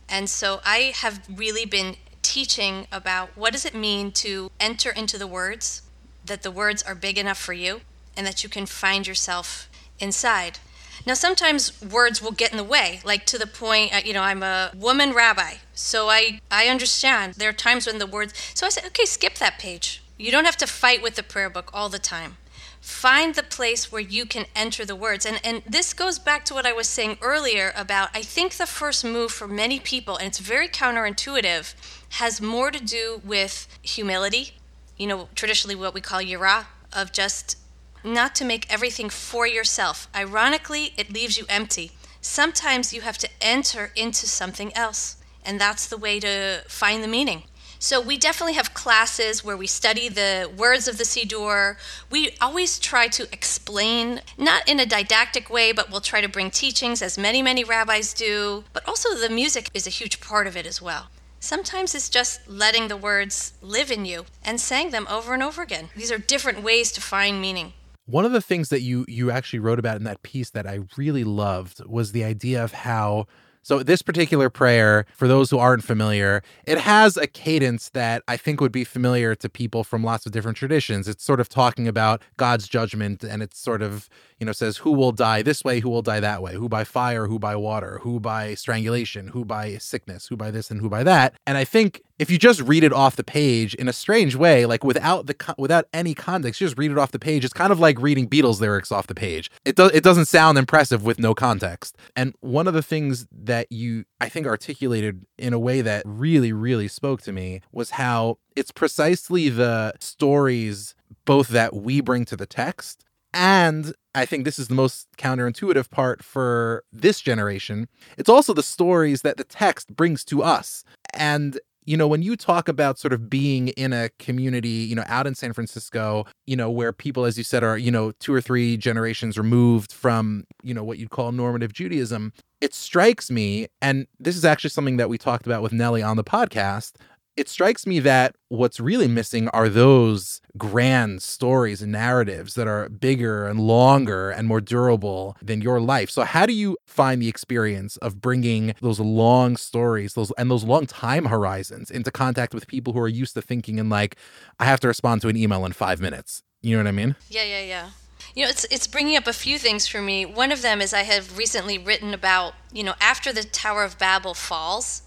And 0.08 0.30
so 0.30 0.62
I 0.64 0.94
have 0.96 1.22
really 1.30 1.66
been 1.66 1.98
teaching 2.22 2.88
about 2.92 3.36
what 3.36 3.52
does 3.52 3.66
it 3.66 3.76
mean 3.76 4.12
to 4.12 4.50
enter 4.60 4.92
into 4.92 5.18
the 5.18 5.28
words 5.28 5.82
that 6.26 6.44
the 6.44 6.52
words 6.52 6.84
are 6.84 6.96
big 6.96 7.18
enough 7.18 7.38
for 7.38 7.54
you 7.54 7.82
and 8.18 8.26
that 8.26 8.44
you 8.44 8.50
can 8.50 8.66
find 8.66 9.08
yourself 9.08 9.70
inside. 10.00 10.60
Now, 11.06 11.14
sometimes 11.14 11.82
words 11.82 12.22
will 12.22 12.32
get 12.32 12.52
in 12.52 12.58
the 12.58 12.64
way, 12.64 13.02
like 13.04 13.26
to 13.28 13.38
the 13.38 13.48
point, 13.48 13.94
uh, 13.94 14.02
you 14.04 14.14
know, 14.14 14.24
I'm 14.24 14.42
a 14.42 14.72
woman 14.76 15.14
rabbi, 15.14 15.56
so 15.74 16.10
I, 16.10 16.40
I 16.50 16.68
understand. 16.68 17.36
There 17.36 17.50
are 17.50 17.54
times 17.54 17.86
when 17.86 18.00
the 18.00 18.08
words, 18.08 18.34
so 18.54 18.66
I 18.66 18.70
said, 18.70 18.86
okay, 18.86 19.06
skip 19.06 19.36
that 19.36 19.60
page. 19.60 20.02
You 20.18 20.32
don't 20.32 20.46
have 20.46 20.58
to 20.58 20.68
fight 20.68 21.04
with 21.04 21.16
the 21.16 21.24
prayer 21.24 21.50
book 21.50 21.70
all 21.74 21.90
the 21.90 22.00
time. 22.00 22.38
Find 22.80 23.36
the 23.36 23.44
place 23.44 23.92
where 23.92 24.02
you 24.02 24.26
can 24.26 24.46
enter 24.56 24.86
the 24.86 24.96
words. 24.96 25.26
And, 25.26 25.40
and 25.44 25.64
this 25.68 25.94
goes 25.94 26.18
back 26.18 26.46
to 26.46 26.54
what 26.54 26.66
I 26.66 26.74
was 26.74 26.88
saying 26.88 27.18
earlier 27.22 27.74
about 27.76 28.10
I 28.14 28.22
think 28.22 28.54
the 28.54 28.68
first 28.68 29.04
move 29.04 29.32
for 29.32 29.48
many 29.48 29.80
people, 29.80 30.18
and 30.18 30.28
it's 30.28 30.40
very 30.40 30.70
counterintuitive, 30.70 31.74
has 32.10 32.42
more 32.42 32.72
to 32.72 32.84
do 32.84 33.22
with 33.26 33.68
humility 33.82 34.54
you 34.98 35.08
know, 35.08 35.30
traditionally 35.36 35.76
what 35.76 35.94
we 35.94 36.02
call 36.02 36.22
yira, 36.22 36.66
of 36.94 37.12
just 37.12 37.58
not 38.04 38.36
to 38.36 38.46
make 38.46 38.72
everything 38.72 39.10
for 39.10 39.48
yourself. 39.48 40.08
Ironically, 40.16 40.94
it 40.98 41.12
leaves 41.12 41.38
you 41.38 41.46
empty. 41.50 41.92
Sometimes 42.22 42.94
you 42.94 43.02
have 43.02 43.18
to 43.20 43.30
enter 43.42 43.92
into 43.96 44.28
something 44.28 44.76
else, 44.76 45.18
and 45.44 45.60
that's 45.60 45.88
the 45.88 45.98
way 45.98 46.20
to 46.20 46.64
find 46.68 47.04
the 47.04 47.08
meaning. 47.08 47.44
So 47.78 48.02
we 48.02 48.18
definitely 48.18 48.54
have 48.54 48.74
classes 48.74 49.44
where 49.44 49.58
we 49.58 49.68
study 49.68 50.10
the 50.10 50.50
words 50.58 50.88
of 50.88 50.98
the 50.98 51.04
Siddur. 51.04 51.76
We 52.10 52.32
always 52.42 52.80
try 52.80 53.08
to 53.10 53.24
explain, 53.32 54.22
not 54.38 54.68
in 54.68 54.80
a 54.80 54.86
didactic 54.86 55.50
way, 55.50 55.72
but 55.72 55.92
we'll 55.92 56.02
try 56.02 56.22
to 56.22 56.30
bring 56.30 56.50
teachings, 56.50 57.02
as 57.02 57.18
many, 57.18 57.42
many 57.42 57.64
rabbis 57.64 58.14
do. 58.14 58.64
But 58.74 58.88
also 58.88 59.14
the 59.14 59.30
music 59.30 59.70
is 59.74 59.86
a 59.86 59.92
huge 59.92 60.22
part 60.22 60.48
of 60.48 60.56
it 60.56 60.66
as 60.66 60.82
well. 60.82 61.10
Sometimes 61.40 61.94
it's 61.94 62.10
just 62.10 62.48
letting 62.48 62.88
the 62.88 62.98
words 62.98 63.54
live 63.62 63.92
in 63.92 64.06
you 64.06 64.26
and 64.44 64.60
saying 64.60 64.92
them 64.92 65.08
over 65.10 65.34
and 65.34 65.44
over 65.44 65.62
again. 65.62 65.90
These 65.96 66.12
are 66.12 66.18
different 66.18 66.64
ways 66.64 66.92
to 66.94 67.02
find 67.02 67.42
meaning. 67.42 67.74
One 68.08 68.26
of 68.26 68.32
the 68.32 68.42
things 68.42 68.70
that 68.70 68.82
you 68.82 69.06
you 69.08 69.32
actually 69.32 69.60
wrote 69.60 69.80
about 69.80 69.98
in 69.98 70.04
that 70.04 70.22
piece 70.22 70.52
that 70.52 70.68
I 70.68 70.82
really 70.96 71.24
loved 71.24 71.84
was 71.86 72.12
the 72.12 72.24
idea 72.24 72.64
of 72.64 72.72
how 72.72 73.26
so, 73.66 73.82
this 73.82 74.04
particular 74.04 74.52
prayer, 74.52 75.08
for 75.16 75.28
those 75.28 75.50
who 75.50 75.58
aren't 75.58 75.84
familiar, 75.84 76.44
it 76.68 76.78
has 76.78 77.18
a 77.18 77.26
cadence 77.26 77.90
that 77.90 78.22
I 78.28 78.38
think 78.38 78.62
would 78.62 78.72
be 78.72 78.84
familiar 78.84 79.34
to 79.34 79.50
people 79.50 79.84
from 79.84 80.04
lots 80.04 80.28
of 80.28 80.32
different 80.32 80.56
traditions. 80.56 81.08
It's 81.08 81.24
sort 81.24 81.40
of 81.40 81.50
talking 81.50 81.88
about 81.88 82.22
God's 82.38 82.68
judgment, 82.68 83.24
and 83.24 83.42
it's 83.42 83.58
sort 83.58 83.82
of, 83.82 84.08
you 84.40 84.46
know, 84.46 84.52
says 84.52 84.78
who 84.78 84.92
will 84.92 85.12
die 85.12 85.42
this 85.42 85.64
way, 85.64 85.80
who 85.80 85.90
will 85.90 86.04
die 86.04 86.20
that 86.20 86.44
way, 86.44 86.54
who 86.54 86.70
by 86.70 86.84
fire, 86.84 87.26
who 87.26 87.40
by 87.40 87.56
water, 87.56 87.98
who 88.04 88.20
by 88.20 88.54
strangulation, 88.54 89.30
who 89.30 89.44
by 89.44 89.78
sickness, 89.78 90.28
who 90.28 90.38
by 90.38 90.52
this, 90.52 90.70
and 90.70 90.80
who 90.80 90.88
by 90.88 91.02
that. 91.02 91.34
And 91.48 91.58
I 91.58 91.64
think 91.64 92.04
if 92.18 92.32
you 92.32 92.38
just 92.38 92.62
read 92.62 92.84
it 92.84 92.94
off 92.94 93.16
the 93.16 93.24
page 93.24 93.74
in 93.76 93.88
a 93.88 93.94
strange 93.94 94.36
way, 94.36 94.66
like 94.66 94.84
without 94.84 95.28
the 95.28 95.56
without 95.58 95.88
any 95.94 96.14
context, 96.14 96.62
you 96.62 96.68
just 96.68 96.78
read 96.78 96.92
it 96.92 96.98
off 96.98 97.12
the 97.12 97.20
page. 97.20 97.44
It's 97.44 97.54
kind 97.54 97.72
of 97.72 97.80
like 97.80 98.00
reading 98.00 98.30
Beatles 98.30 98.62
lyrics 98.62 98.92
off 98.92 99.08
the 99.08 99.16
page. 99.16 99.52
It 99.66 99.76
does 99.76 99.92
it 99.92 100.04
doesn't 100.04 100.26
sound 100.26 100.58
impressive 100.58 101.04
with 101.04 101.20
no 101.20 101.34
context. 101.34 101.98
And 102.16 102.34
one 102.40 102.68
of 102.68 102.74
the 102.74 102.84
things 102.84 103.28
that 103.32 103.72
you 103.72 104.06
I 104.22 104.30
think 104.30 104.48
articulated 104.48 105.26
in 105.38 105.54
a 105.54 105.60
way 105.60 105.82
that 105.82 106.04
really 106.06 106.54
really 106.54 106.88
spoke 106.88 107.22
to 107.24 107.32
me 107.32 107.62
was 107.72 107.92
how 107.92 108.38
it's 108.56 108.72
precisely 108.72 109.50
the 109.50 109.94
stories 110.00 110.96
both 111.26 111.50
that 111.50 111.76
we 111.76 112.02
bring 112.02 112.26
to 112.26 112.38
the 112.38 112.46
text 112.46 113.04
and 113.36 113.94
I 114.16 114.26
think 114.26 114.46
this 114.46 114.58
is 114.58 114.70
the 114.70 114.76
most 114.76 115.10
counterintuitive 115.18 115.90
part 115.90 116.24
for 116.24 116.86
this 116.94 117.20
generation. 117.20 117.90
It's 118.18 118.30
also 118.30 118.54
the 118.54 118.64
stories 118.64 119.24
that 119.24 119.36
the 119.36 119.44
text 119.44 119.94
brings 119.94 120.24
to 120.26 120.42
us. 120.42 120.86
And 121.14 121.60
you 121.86 121.96
know, 121.96 122.08
when 122.08 122.22
you 122.22 122.36
talk 122.36 122.68
about 122.68 122.98
sort 122.98 123.14
of 123.14 123.30
being 123.30 123.70
in 123.70 123.94
a 123.94 124.10
community, 124.20 124.70
you 124.70 124.96
know, 124.96 125.04
out 125.08 125.28
in 125.28 125.36
San 125.36 125.54
Francisco, 125.54 126.26
you 126.46 126.56
know, 126.56 126.70
where 126.70 126.92
people, 126.92 127.26
as 127.26 127.38
you 127.38 127.44
said, 127.44 127.64
are, 127.64 127.78
you 127.78 127.92
know, 127.92 128.12
two 128.14 128.34
or 128.34 128.42
three 128.42 128.76
generations 128.78 129.38
removed 129.38 129.92
from, 129.92 130.46
you 130.64 130.74
know, 130.74 130.84
what 130.84 130.98
you'd 130.98 131.12
call 131.12 131.32
normative 131.32 131.74
Judaism, 131.74 132.34
it 132.62 132.74
strikes 132.74 133.30
me, 133.30 133.68
and 133.82 134.08
this 134.20 134.36
is 134.36 134.44
actually 134.44 134.72
something 134.72 134.98
that 134.98 135.10
we 135.10 135.18
talked 135.18 135.46
about 135.46 135.62
with 135.62 135.72
Nellie 135.72 136.02
on 136.02 136.18
the 136.18 136.24
podcast, 136.24 136.94
it 137.38 137.50
strikes 137.50 137.86
me 137.86 138.00
that 138.00 138.36
what's 138.50 138.80
really 138.80 139.08
missing 139.08 139.50
are 139.50 139.68
those 139.68 140.42
grand 140.58 141.22
stories 141.22 141.82
and 141.82 141.92
narratives 141.92 142.56
that 142.56 142.68
are 142.68 142.88
bigger 142.90 143.48
and 143.48 143.60
longer 143.60 144.30
and 144.30 144.48
more 144.48 144.62
durable 144.62 145.36
than 145.42 145.62
your 145.62 145.82
life. 145.82 146.10
So 146.10 146.24
how 146.24 146.46
do 146.46 146.54
you 146.54 146.78
find 146.86 147.22
the 147.22 147.28
experience 147.28 147.98
of 147.98 148.22
bringing 148.22 148.74
those 148.82 149.00
long 149.00 149.58
stories, 149.58 150.14
those 150.14 150.32
and 150.38 150.50
those 150.50 150.64
long 150.64 150.86
time 150.86 151.26
horizons 151.26 151.92
into 151.92 152.12
contact 152.12 152.54
with 152.54 152.68
people 152.68 152.94
who 152.94 153.00
are 153.00 153.08
used 153.08 153.34
to 153.34 153.42
thinking 153.42 153.80
in 153.80 153.90
like 153.90 154.16
I 154.60 154.66
have 154.66 154.80
to 154.82 154.88
respond 154.88 155.22
to 155.24 155.28
an 155.28 155.36
email 155.36 155.66
in 155.66 155.74
5 155.74 156.00
minutes. 156.00 156.44
You 156.62 156.78
know 156.78 156.84
what 156.84 156.88
I 156.88 156.92
mean? 156.94 157.16
Yeah, 157.30 157.44
yeah, 157.44 157.62
yeah. 157.62 157.90
You 158.34 158.44
know, 158.44 158.50
it's 158.50 158.66
it's 158.66 158.88
bringing 158.88 159.18
up 159.18 159.28
a 159.28 159.34
few 159.34 159.60
things 159.60 159.88
for 159.88 160.02
me. 160.02 160.26
One 160.26 160.52
of 160.52 160.62
them 160.62 160.82
is 160.82 160.94
I 160.94 161.04
have 161.04 161.38
recently 161.38 161.78
written 161.78 162.14
about, 162.14 162.54
you 162.74 162.84
know, 162.84 162.96
after 163.00 163.32
the 163.32 163.44
Tower 163.44 163.84
of 163.84 163.98
Babel 163.98 164.34
falls, 164.34 165.04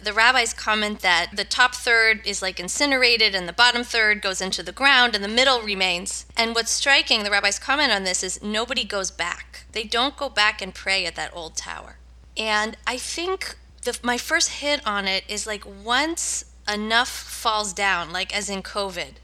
the 0.00 0.12
rabbis 0.12 0.54
comment 0.54 1.00
that 1.00 1.30
the 1.34 1.44
top 1.44 1.74
third 1.74 2.20
is 2.24 2.40
like 2.40 2.60
incinerated 2.60 3.34
and 3.34 3.48
the 3.48 3.52
bottom 3.52 3.82
third 3.82 4.22
goes 4.22 4.40
into 4.40 4.62
the 4.62 4.72
ground 4.72 5.14
and 5.14 5.24
the 5.24 5.28
middle 5.28 5.60
remains. 5.60 6.24
And 6.36 6.54
what's 6.54 6.70
striking, 6.70 7.24
the 7.24 7.30
rabbis 7.30 7.58
comment 7.58 7.90
on 7.90 8.04
this, 8.04 8.22
is 8.22 8.42
nobody 8.42 8.84
goes 8.84 9.10
back. 9.10 9.64
They 9.72 9.84
don't 9.84 10.16
go 10.16 10.28
back 10.28 10.62
and 10.62 10.74
pray 10.74 11.04
at 11.04 11.16
that 11.16 11.34
old 11.34 11.56
tower. 11.56 11.98
And 12.36 12.76
I 12.86 12.96
think 12.96 13.56
the, 13.82 13.98
my 14.02 14.18
first 14.18 14.50
hit 14.50 14.86
on 14.86 15.08
it 15.08 15.24
is 15.28 15.46
like 15.46 15.64
once 15.66 16.44
enough 16.72 17.08
falls 17.08 17.72
down, 17.72 18.12
like 18.12 18.34
as 18.36 18.48
in 18.48 18.62
COVID, 18.62 19.14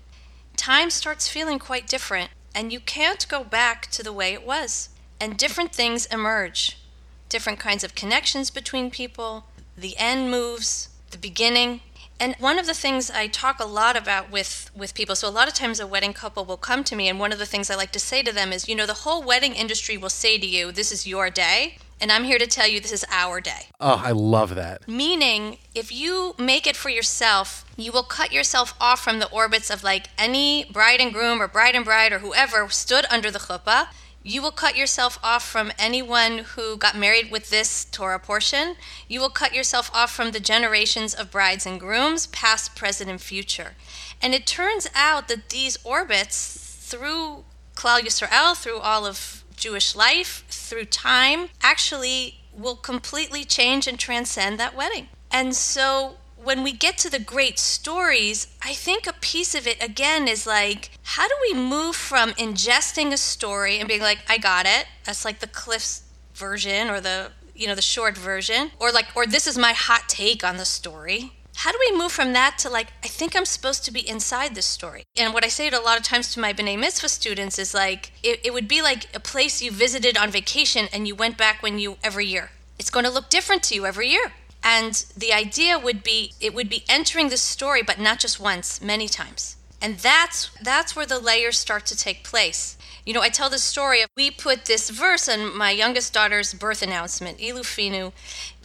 time 0.57 0.91
starts 0.91 1.29
feeling 1.29 1.61
quite 1.61 1.87
different 1.87 2.31
and 2.55 2.73
you 2.73 2.81
can't 2.81 3.29
go 3.29 3.45
back 3.45 3.89
to 3.93 4.03
the 4.03 4.13
way 4.13 4.33
it 4.33 4.45
was. 4.45 4.89
And 5.21 5.37
different 5.37 5.73
things 5.73 6.07
emerge, 6.07 6.79
different 7.29 7.61
kinds 7.61 7.85
of 7.85 7.95
connections 7.95 8.51
between 8.51 8.91
people 8.91 9.45
the 9.79 9.97
end 9.97 10.31
moves, 10.31 10.89
the 11.11 11.19
beginning. 11.19 11.81
And 12.21 12.35
one 12.41 12.59
of 12.59 12.67
the 12.67 12.75
things 12.75 13.11
I 13.11 13.29
talk 13.29 13.61
a 13.61 13.65
lot 13.65 13.97
about 13.97 14.31
with, 14.31 14.71
with 14.75 14.93
people, 14.95 15.15
so 15.15 15.29
a 15.29 15.31
lot 15.31 15.47
of 15.47 15.55
times 15.55 15.79
a 15.79 15.87
wedding 15.87 16.13
couple 16.13 16.45
will 16.45 16.57
come 16.57 16.83
to 16.85 16.97
me, 16.97 17.09
and 17.09 17.21
one 17.21 17.33
of 17.33 17.39
the 17.39 17.47
things 17.47 17.71
I 17.71 17.77
like 17.77 17.93
to 17.93 18.01
say 18.01 18.23
to 18.25 18.33
them 18.33 18.53
is, 18.53 18.69
you 18.69 18.75
know, 18.75 18.87
the 18.87 18.95
whole 18.95 19.23
wedding 19.23 19.55
industry 19.55 19.97
will 19.97 20.11
say 20.11 20.37
to 20.37 20.47
you, 20.47 20.73
this 20.73 20.91
is 20.91 21.07
your 21.07 21.31
day, 21.31 21.79
and 22.01 22.11
I'm 22.11 22.25
here 22.25 22.39
to 22.39 22.47
tell 22.47 22.67
you 22.67 22.81
this 22.81 22.93
is 22.93 23.05
our 23.11 23.41
day. 23.41 23.67
Oh, 23.81 24.03
I 24.05 24.11
love 24.11 24.57
that. 24.57 24.89
Meaning, 24.89 25.59
if 25.77 25.93
you 25.93 26.35
make 26.39 26.67
it 26.67 26.77
for 26.77 26.91
yourself, 26.91 27.65
you 27.77 27.93
will 27.93 28.03
cut 28.03 28.33
yourself 28.33 28.75
off 28.81 29.01
from 29.01 29.21
the 29.21 29.31
orbits 29.31 29.71
of 29.71 29.85
like 29.85 30.09
any 30.19 30.65
bride 30.73 31.01
and 31.01 31.13
groom 31.13 31.41
or 31.41 31.47
bride 31.47 31.77
and 31.77 31.85
bride 31.85 32.13
or 32.13 32.19
whoever 32.19 32.69
stood 32.69 33.07
under 33.11 33.31
the 33.31 33.39
chuppah 33.39 33.89
you 34.23 34.43
will 34.43 34.51
cut 34.51 34.77
yourself 34.77 35.19
off 35.23 35.47
from 35.47 35.73
anyone 35.79 36.39
who 36.39 36.77
got 36.77 36.97
married 36.97 37.31
with 37.31 37.51
this 37.51 37.85
Torah 37.87 38.19
portion. 38.19 38.77
You 39.09 39.21
will 39.21 39.31
cut 39.31 39.55
yourself 39.55 39.91
off 39.95 40.15
from 40.15 40.33
the 40.33 40.41
generations 40.41 41.15
of 41.15 41.31
brides 41.31 41.67
and 41.67 41.79
grooms, 41.79 42.27
past, 42.27 42.77
present, 42.77 43.09
and 43.09 43.21
future. 43.21 43.75
And 44.21 44.35
it 44.35 44.47
turns 44.47 44.89
out 44.95 45.29
that 45.29 45.51
these 45.51 45.79
orbits, 45.85 46.77
through 46.81 47.45
Klal 47.75 48.01
Yisrael, 48.01 48.57
through 48.57 48.79
all 48.79 49.07
of 49.07 49.45
Jewish 49.57 49.95
life, 49.95 50.45
through 50.49 50.87
time, 50.87 51.49
actually 51.63 52.41
will 52.53 52.77
completely 52.77 53.45
change 53.45 53.87
and 53.87 53.99
transcend 53.99 54.59
that 54.59 54.77
wedding. 54.77 55.09
And 55.31 55.55
so 55.55 56.17
when 56.43 56.63
we 56.63 56.73
get 56.73 56.99
to 56.99 57.11
the 57.11 57.19
great 57.19 57.59
stories, 57.59 58.47
I 58.63 58.73
think 58.73 59.07
a 59.07 59.13
piece 59.13 59.55
of 59.55 59.67
it 59.67 59.83
again 59.83 60.29
is 60.29 60.47
like, 60.47 60.91
how 61.03 61.27
do 61.27 61.35
we 61.43 61.55
move 61.55 61.97
from 61.97 62.31
ingesting 62.33 63.13
a 63.13 63.17
story 63.17 63.79
and 63.79 63.89
being 63.89 64.01
like, 64.01 64.19
I 64.29 64.39
got 64.39 64.67
it? 64.67 64.87
That's 65.05 65.25
like 65.25 65.41
the 65.41 65.47
Cliff's 65.47 66.05
version 66.35 66.89
or 66.89 67.01
the 67.01 67.33
you 67.55 67.67
know 67.67 67.75
the 67.75 67.83
short 67.83 68.17
version 68.17 68.71
or 68.79 68.93
like 68.93 69.07
or 69.17 69.27
this 69.27 69.49
is 69.49 69.59
my 69.59 69.73
hot 69.73 70.09
take 70.09 70.45
on 70.45 70.57
the 70.57 70.65
story? 70.65 71.33
How 71.57 71.73
do 71.73 71.79
we 71.81 71.99
move 71.99 72.13
from 72.13 72.33
that 72.35 72.57
to 72.59 72.71
like 72.71 72.87
i 73.03 73.09
think 73.09 73.35
i'm 73.35 73.45
supposed 73.45 73.85
to 73.85 73.91
be 73.91 74.09
inside 74.09 74.55
this 74.55 74.67
story? 74.67 75.05
And 75.17 75.35
what 75.35 75.45
i 75.45 75.49
say 75.49 75.69
to 75.69 75.81
a 75.81 75.83
lot 75.83 75.99
of 75.99 76.05
times 76.05 76.33
to 76.35 76.41
my 76.41 76.53
b'nai 76.53 76.79
mitzvah 76.79 77.09
students 77.09 77.59
is 77.59 77.75
like 77.75 78.13
it, 78.23 78.41
it 78.45 78.53
would 78.53 78.69
be 78.69 78.81
like 78.81 79.09
a 79.15 79.21
place 79.21 79.61
you 79.61 79.73
visited 79.73 80.17
on 80.17 80.31
vacation 80.31 80.87
and 80.93 81.09
you 81.09 81.17
went 81.17 81.37
back 81.37 81.63
when 81.63 81.81
you 81.81 81.97
every 82.05 82.27
year. 82.27 82.51
It's 82.79 82.91
going 82.91 83.05
to 83.05 83.11
look 83.11 83.29
different 83.29 83.65
to 83.65 83.75
you 83.75 83.87
every 83.87 84.09
year 84.09 84.33
and 84.63 85.05
the 85.17 85.33
idea 85.33 85.79
would 85.79 86.03
be 86.03 86.33
it 86.41 86.55
would 86.55 86.69
be 86.69 86.85
entering 86.89 87.29
the 87.29 87.37
story, 87.37 87.83
but 87.83 87.99
not 87.99 88.19
just 88.21 88.41
once, 88.41 88.81
many 88.83 89.09
times. 89.09 89.57
And 89.81 89.99
that's 89.99 90.51
that's 90.63 90.97
where 90.97 91.07
the 91.07 91.19
layers 91.19 91.59
start 91.59 91.87
to 91.87 91.97
take 91.97 92.25
place. 92.25 92.77
You 93.07 93.15
know, 93.15 93.23
I 93.23 93.29
tell 93.29 93.49
the 93.49 93.59
story. 93.59 94.05
We 94.17 94.31
put 94.31 94.65
this 94.65 94.91
verse 94.91 95.29
in 95.29 95.57
my 95.57 95.71
youngest 95.71 96.13
daughter's 96.13 96.53
birth 96.53 96.83
announcement, 96.83 97.39
Ilufinu. 97.39 98.13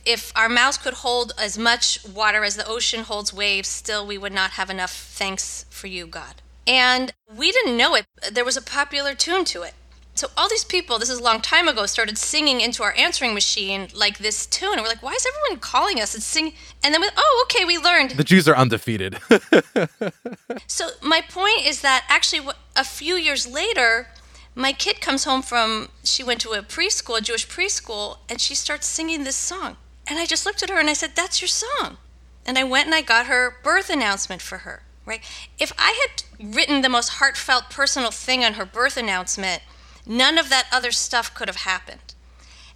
If 0.05 0.33
our 0.35 0.49
mouths 0.49 0.77
could 0.77 0.95
hold 0.95 1.31
as 1.39 1.57
much 1.57 2.05
water 2.05 2.43
as 2.43 2.57
the 2.57 2.67
ocean 2.67 3.03
holds 3.05 3.33
waves, 3.33 3.69
still 3.69 4.05
we 4.05 4.17
would 4.17 4.33
not 4.33 4.51
have 4.51 4.69
enough 4.69 4.91
thanks 4.91 5.65
for 5.69 5.87
you, 5.87 6.05
God. 6.07 6.41
And 6.67 7.13
we 7.33 7.51
didn't 7.51 7.77
know 7.77 7.95
it. 7.95 8.05
There 8.31 8.43
was 8.43 8.57
a 8.57 8.61
popular 8.61 9.15
tune 9.15 9.45
to 9.45 9.61
it. 9.63 9.73
So 10.23 10.29
all 10.37 10.47
these 10.47 10.63
people, 10.63 10.99
this 10.99 11.09
is 11.09 11.19
a 11.19 11.21
long 11.21 11.41
time 11.41 11.67
ago, 11.67 11.85
started 11.85 12.17
singing 12.17 12.61
into 12.61 12.81
our 12.81 12.93
answering 12.97 13.33
machine 13.33 13.89
like 13.93 14.19
this 14.19 14.45
tune. 14.45 14.71
And 14.71 14.81
we're 14.81 14.87
like, 14.87 15.03
why 15.03 15.11
is 15.11 15.27
everyone 15.27 15.59
calling 15.59 15.99
us 15.99 16.13
and 16.13 16.23
sing? 16.23 16.53
And 16.81 16.93
then 16.93 17.01
we, 17.01 17.09
oh, 17.17 17.45
okay, 17.49 17.65
we 17.65 17.77
learned. 17.77 18.11
The 18.11 18.23
Jews 18.23 18.47
are 18.47 18.55
undefeated. 18.55 19.17
so 20.67 20.91
my 21.01 21.19
point 21.19 21.65
is 21.65 21.81
that 21.81 22.05
actually, 22.07 22.49
a 22.73 22.85
few 22.85 23.15
years 23.15 23.45
later, 23.45 24.07
my 24.55 24.71
kid 24.71 25.01
comes 25.01 25.25
home 25.25 25.41
from, 25.41 25.89
she 26.05 26.23
went 26.23 26.39
to 26.39 26.51
a 26.51 26.61
preschool, 26.61 27.17
a 27.17 27.21
Jewish 27.21 27.45
preschool, 27.45 28.19
and 28.29 28.39
she 28.39 28.55
starts 28.55 28.87
singing 28.87 29.25
this 29.25 29.35
song. 29.35 29.75
And 30.07 30.19
I 30.19 30.25
just 30.25 30.45
looked 30.45 30.63
at 30.63 30.69
her 30.69 30.79
and 30.79 30.89
I 30.89 30.93
said, 30.93 31.17
that's 31.17 31.41
your 31.41 31.49
song. 31.49 31.97
And 32.45 32.57
I 32.57 32.63
went 32.63 32.85
and 32.85 32.95
I 32.95 33.01
got 33.01 33.25
her 33.25 33.57
birth 33.61 33.89
announcement 33.89 34.41
for 34.41 34.59
her, 34.59 34.83
right? 35.05 35.19
If 35.59 35.73
I 35.77 36.07
had 36.07 36.53
written 36.55 36.81
the 36.81 36.87
most 36.87 37.09
heartfelt 37.09 37.69
personal 37.69 38.11
thing 38.11 38.45
on 38.45 38.53
her 38.53 38.65
birth 38.65 38.95
announcement, 38.95 39.63
None 40.05 40.37
of 40.37 40.49
that 40.49 40.67
other 40.71 40.91
stuff 40.91 41.33
could 41.33 41.47
have 41.47 41.57
happened. 41.57 42.13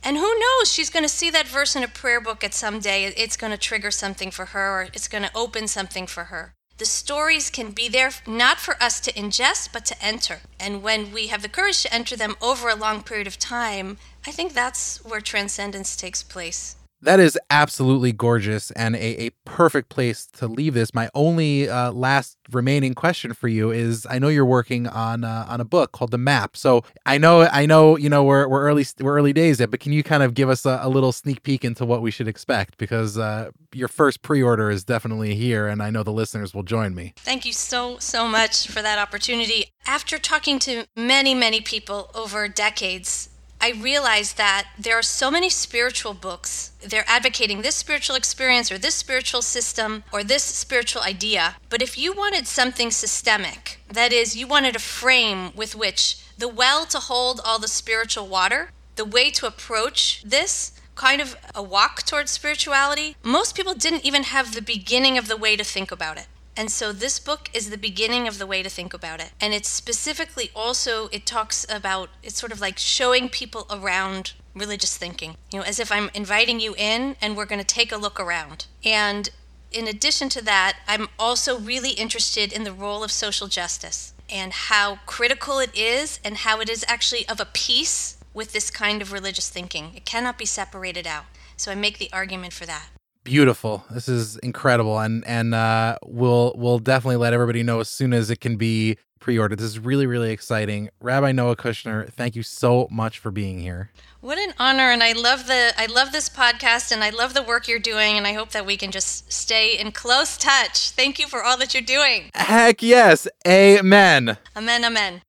And 0.03 0.17
who 0.17 0.39
knows, 0.39 0.71
she's 0.71 0.89
going 0.89 1.03
to 1.03 1.09
see 1.09 1.29
that 1.31 1.47
verse 1.47 1.75
in 1.75 1.83
a 1.83 1.87
prayer 1.87 2.21
book 2.21 2.43
at 2.43 2.53
some 2.53 2.79
day. 2.79 3.05
It's 3.05 3.35
going 3.35 3.51
to 3.51 3.57
trigger 3.57 3.91
something 3.91 4.31
for 4.31 4.45
her 4.45 4.79
or 4.79 4.83
it's 4.93 5.09
going 5.09 5.23
to 5.23 5.35
open 5.35 5.67
something 5.67 6.07
for 6.07 6.25
her. 6.25 6.53
The 6.77 6.85
stories 6.85 7.49
can 7.49 7.71
be 7.71 7.89
there 7.89 8.11
not 8.25 8.59
for 8.59 8.81
us 8.81 8.99
to 9.01 9.11
ingest, 9.13 9.73
but 9.73 9.83
to 9.87 10.01
enter. 10.01 10.41
And 10.59 10.83
when 10.83 11.11
we 11.11 11.27
have 11.27 11.41
the 11.41 11.49
courage 11.49 11.81
to 11.81 11.93
enter 11.93 12.15
them 12.15 12.35
over 12.39 12.69
a 12.69 12.75
long 12.75 13.03
period 13.03 13.27
of 13.27 13.37
time, 13.37 13.97
I 14.25 14.31
think 14.31 14.53
that's 14.53 15.03
where 15.03 15.19
transcendence 15.19 15.95
takes 15.95 16.23
place. 16.23 16.76
That 17.01 17.19
is 17.19 17.37
absolutely 17.51 18.11
gorgeous 18.11 18.71
and 18.71 18.95
a, 18.95 19.25
a 19.25 19.29
perfect 19.45 19.89
place 19.89 20.25
to 20.37 20.47
leave 20.47 20.73
this. 20.73 20.95
My 20.95 21.09
only 21.13 21.69
uh, 21.69 21.91
last 21.91 22.37
remaining 22.51 22.95
question 22.95 23.33
for 23.33 23.47
you 23.47 23.69
is: 23.69 24.07
I 24.09 24.17
know 24.17 24.29
you're 24.29 24.45
working 24.45 24.87
on 24.87 25.23
uh, 25.23 25.45
on 25.47 25.61
a 25.61 25.65
book 25.65 25.91
called 25.91 26.09
The 26.11 26.17
Map. 26.17 26.57
So 26.57 26.83
I 27.05 27.19
know 27.19 27.41
I 27.43 27.67
know 27.67 27.97
you 27.97 28.09
know 28.09 28.23
we're 28.23 28.47
we're 28.47 28.63
early 28.63 28.85
we're 28.99 29.15
early 29.15 29.31
days 29.31 29.59
yet, 29.59 29.69
but 29.69 29.79
can 29.79 29.93
you 29.93 30.01
kind 30.01 30.23
of 30.23 30.33
give 30.33 30.49
us 30.49 30.65
a, 30.65 30.79
a 30.81 30.89
little 30.89 31.11
sneak 31.11 31.43
peek 31.43 31.63
into 31.63 31.85
what 31.85 32.01
we 32.01 32.09
should 32.09 32.27
expect? 32.27 32.77
Because 32.79 33.17
uh, 33.17 33.51
your 33.73 33.87
first 33.87 34.23
pre-order 34.23 34.71
is 34.71 34.83
definitely 34.83 35.35
here, 35.35 35.67
and 35.67 35.83
I 35.83 35.91
know 35.91 36.01
the 36.01 36.11
listeners 36.11 36.55
will 36.55 36.63
join 36.63 36.95
me. 36.95 37.13
Thank 37.17 37.45
you 37.45 37.53
so 37.53 37.99
so 37.99 38.27
much 38.27 38.67
for 38.67 38.81
that 38.81 38.97
opportunity. 38.97 39.71
After 39.85 40.17
talking 40.17 40.57
to 40.59 40.85
many 40.95 41.35
many 41.35 41.61
people 41.61 42.09
over 42.15 42.47
decades 42.47 43.29
I 43.59 43.71
realized 43.71 44.37
that 44.37 44.67
there 44.77 44.97
are 44.97 45.03
so 45.03 45.31
many 45.31 45.49
spiritual 45.49 46.13
books. 46.13 46.71
They're 46.81 47.03
advocating 47.07 47.61
this 47.61 47.75
spiritual 47.75 48.15
experience 48.15 48.71
or 48.71 48.77
this 48.77 48.95
spiritual 48.95 49.41
system 49.41 50.03
or 50.11 50.23
this 50.23 50.43
spiritual 50.43 51.01
idea. 51.01 51.55
But 51.69 51.81
if 51.81 51.97
you 51.97 52.13
wanted 52.13 52.47
something 52.47 52.91
systemic, 52.91 53.79
that 53.91 54.13
is, 54.13 54.37
you 54.37 54.47
wanted 54.47 54.75
a 54.75 54.79
frame 54.79 55.51
with 55.55 55.75
which 55.75 56.19
the 56.37 56.47
well 56.47 56.85
to 56.85 56.99
hold 56.99 57.41
all 57.43 57.57
the 57.57 57.67
spiritual 57.67 58.27
water, 58.27 58.69
the 58.95 59.05
way 59.05 59.31
to 59.31 59.47
approach 59.47 60.21
this 60.23 60.73
kind 60.93 61.21
of 61.21 61.35
a 61.55 61.63
walk 61.63 62.03
towards 62.03 62.31
spirituality, 62.31 63.15
most 63.23 63.55
people 63.55 63.73
didn't 63.73 64.05
even 64.05 64.23
have 64.23 64.53
the 64.53 64.61
beginning 64.61 65.17
of 65.17 65.27
the 65.27 65.37
way 65.37 65.55
to 65.55 65.63
think 65.63 65.91
about 65.91 66.17
it. 66.17 66.27
And 66.57 66.71
so 66.71 66.91
this 66.91 67.19
book 67.19 67.51
is 67.53 67.69
the 67.69 67.77
beginning 67.77 68.27
of 68.27 68.39
the 68.39 68.47
way 68.47 68.63
to 68.63 68.69
think 68.69 68.91
about 68.91 69.21
it. 69.21 69.31
And 69.39 69.53
it's 69.53 69.69
specifically 69.69 70.49
also, 70.55 71.07
it 71.09 71.27
talks 71.27 71.67
about, 71.69 72.09
it's 72.23 72.39
sort 72.39 72.51
of 72.51 72.59
like 72.59 72.79
showing 72.79 73.29
people 73.29 73.67
around 73.69 74.33
religious 74.55 74.97
thinking, 74.97 75.35
you 75.51 75.59
know, 75.59 75.65
as 75.65 75.79
if 75.79 75.91
I'm 75.91 76.09
inviting 76.15 76.59
you 76.59 76.73
in 76.75 77.15
and 77.21 77.37
we're 77.37 77.45
going 77.45 77.61
to 77.61 77.75
take 77.75 77.91
a 77.91 77.97
look 77.97 78.19
around. 78.19 78.65
And 78.83 79.29
in 79.71 79.87
addition 79.87 80.29
to 80.29 80.43
that, 80.45 80.79
I'm 80.87 81.09
also 81.19 81.59
really 81.59 81.91
interested 81.91 82.51
in 82.51 82.63
the 82.63 82.73
role 82.73 83.03
of 83.03 83.11
social 83.11 83.47
justice 83.47 84.13
and 84.27 84.51
how 84.51 84.99
critical 85.05 85.59
it 85.59 85.75
is 85.77 86.19
and 86.23 86.37
how 86.37 86.59
it 86.59 86.69
is 86.69 86.83
actually 86.87 87.27
of 87.29 87.39
a 87.39 87.45
piece 87.45 88.17
with 88.33 88.51
this 88.51 88.71
kind 88.71 89.03
of 89.03 89.11
religious 89.11 89.49
thinking. 89.49 89.91
It 89.95 90.05
cannot 90.05 90.39
be 90.39 90.45
separated 90.45 91.05
out. 91.05 91.25
So 91.55 91.71
I 91.71 91.75
make 91.75 91.99
the 91.99 92.09
argument 92.11 92.53
for 92.53 92.65
that 92.65 92.89
beautiful. 93.27 93.83
This 93.91 94.07
is 94.07 94.37
incredible, 94.37 94.97
and 94.99 95.21
and 95.27 95.53
uh, 95.53 95.97
we'll 96.05 96.53
we'll 96.55 96.79
definitely 96.79 97.17
let 97.17 97.33
everybody 97.33 97.61
know 97.61 97.81
as 97.81 97.89
soon 97.89 98.13
as 98.13 98.29
it 98.29 98.39
can 98.39 98.55
be 98.55 98.97
pre-ordered. 99.19 99.59
This 99.59 99.65
is 99.65 99.79
really 99.79 100.07
really 100.07 100.31
exciting. 100.31 100.89
Rabbi 101.01 101.33
Noa 101.33 101.57
Kushner, 101.57 102.09
thank 102.13 102.37
you 102.37 102.43
so 102.43 102.87
much 102.89 103.19
for 103.19 103.29
being 103.29 103.59
here. 103.59 103.91
What 104.21 104.37
an 104.37 104.53
honor, 104.57 104.91
and 104.91 105.03
I 105.03 105.11
love 105.11 105.45
the 105.45 105.73
I 105.77 105.87
love 105.87 106.13
this 106.13 106.29
podcast, 106.29 106.93
and 106.93 107.03
I 107.03 107.09
love 107.09 107.33
the 107.33 107.43
work 107.43 107.67
you're 107.67 107.79
doing, 107.79 108.17
and 108.17 108.25
I 108.25 108.31
hope 108.31 108.51
that 108.51 108.65
we 108.65 108.77
can 108.77 108.91
just 108.91 109.29
stay 109.31 109.77
in 109.77 109.91
close 109.91 110.37
touch. 110.37 110.91
Thank 110.91 111.19
you 111.19 111.27
for 111.27 111.43
all 111.43 111.57
that 111.57 111.73
you're 111.73 111.83
doing. 111.83 112.31
Heck 112.33 112.81
yes, 112.81 113.27
amen. 113.45 114.37
Amen, 114.55 114.85
amen. 114.85 115.21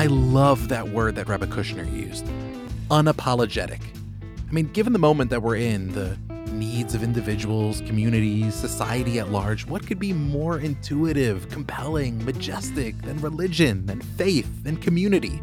I 0.00 0.06
love 0.06 0.68
that 0.68 0.88
word 0.88 1.16
that 1.16 1.28
Rabbi 1.28 1.44
Kushner 1.44 1.84
used 1.92 2.24
unapologetic. 2.90 3.82
I 4.48 4.50
mean, 4.50 4.72
given 4.72 4.94
the 4.94 4.98
moment 4.98 5.28
that 5.28 5.42
we're 5.42 5.56
in, 5.56 5.92
the 5.92 6.16
needs 6.52 6.94
of 6.94 7.02
individuals, 7.02 7.82
communities, 7.82 8.54
society 8.54 9.18
at 9.18 9.30
large, 9.30 9.66
what 9.66 9.86
could 9.86 9.98
be 9.98 10.14
more 10.14 10.58
intuitive, 10.58 11.50
compelling, 11.50 12.24
majestic 12.24 12.96
than 13.02 13.20
religion, 13.20 13.84
than 13.84 14.00
faith, 14.00 14.64
than 14.64 14.78
community? 14.78 15.42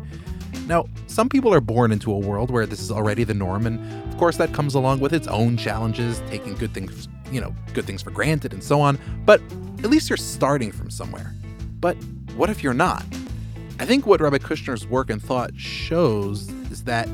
Now, 0.65 0.87
some 1.05 1.29
people 1.29 1.53
are 1.53 1.61
born 1.61 1.91
into 1.91 2.11
a 2.11 2.17
world 2.17 2.49
where 2.49 2.65
this 2.65 2.79
is 2.79 2.89
already 2.89 3.23
the 3.23 3.35
norm, 3.35 3.67
and 3.67 3.79
of 4.11 4.17
course 4.17 4.37
that 4.37 4.53
comes 4.53 4.73
along 4.73 5.01
with 5.01 5.13
its 5.13 5.27
own 5.27 5.57
challenges, 5.57 6.19
taking 6.31 6.55
good 6.55 6.73
things, 6.73 7.07
you 7.31 7.41
know, 7.41 7.55
good 7.75 7.85
things 7.85 8.01
for 8.01 8.09
granted 8.09 8.53
and 8.53 8.63
so 8.63 8.81
on, 8.81 8.97
but 9.23 9.39
at 9.83 9.91
least 9.91 10.09
you're 10.09 10.17
starting 10.17 10.71
from 10.71 10.89
somewhere. 10.89 11.31
But 11.79 11.95
what 12.35 12.49
if 12.49 12.63
you're 12.63 12.73
not? 12.73 13.05
I 13.79 13.85
think 13.85 14.07
what 14.07 14.21
Rabbi 14.21 14.39
Kushner's 14.39 14.87
work 14.87 15.11
and 15.11 15.21
thought 15.21 15.55
shows 15.55 16.49
is 16.71 16.83
that 16.85 17.07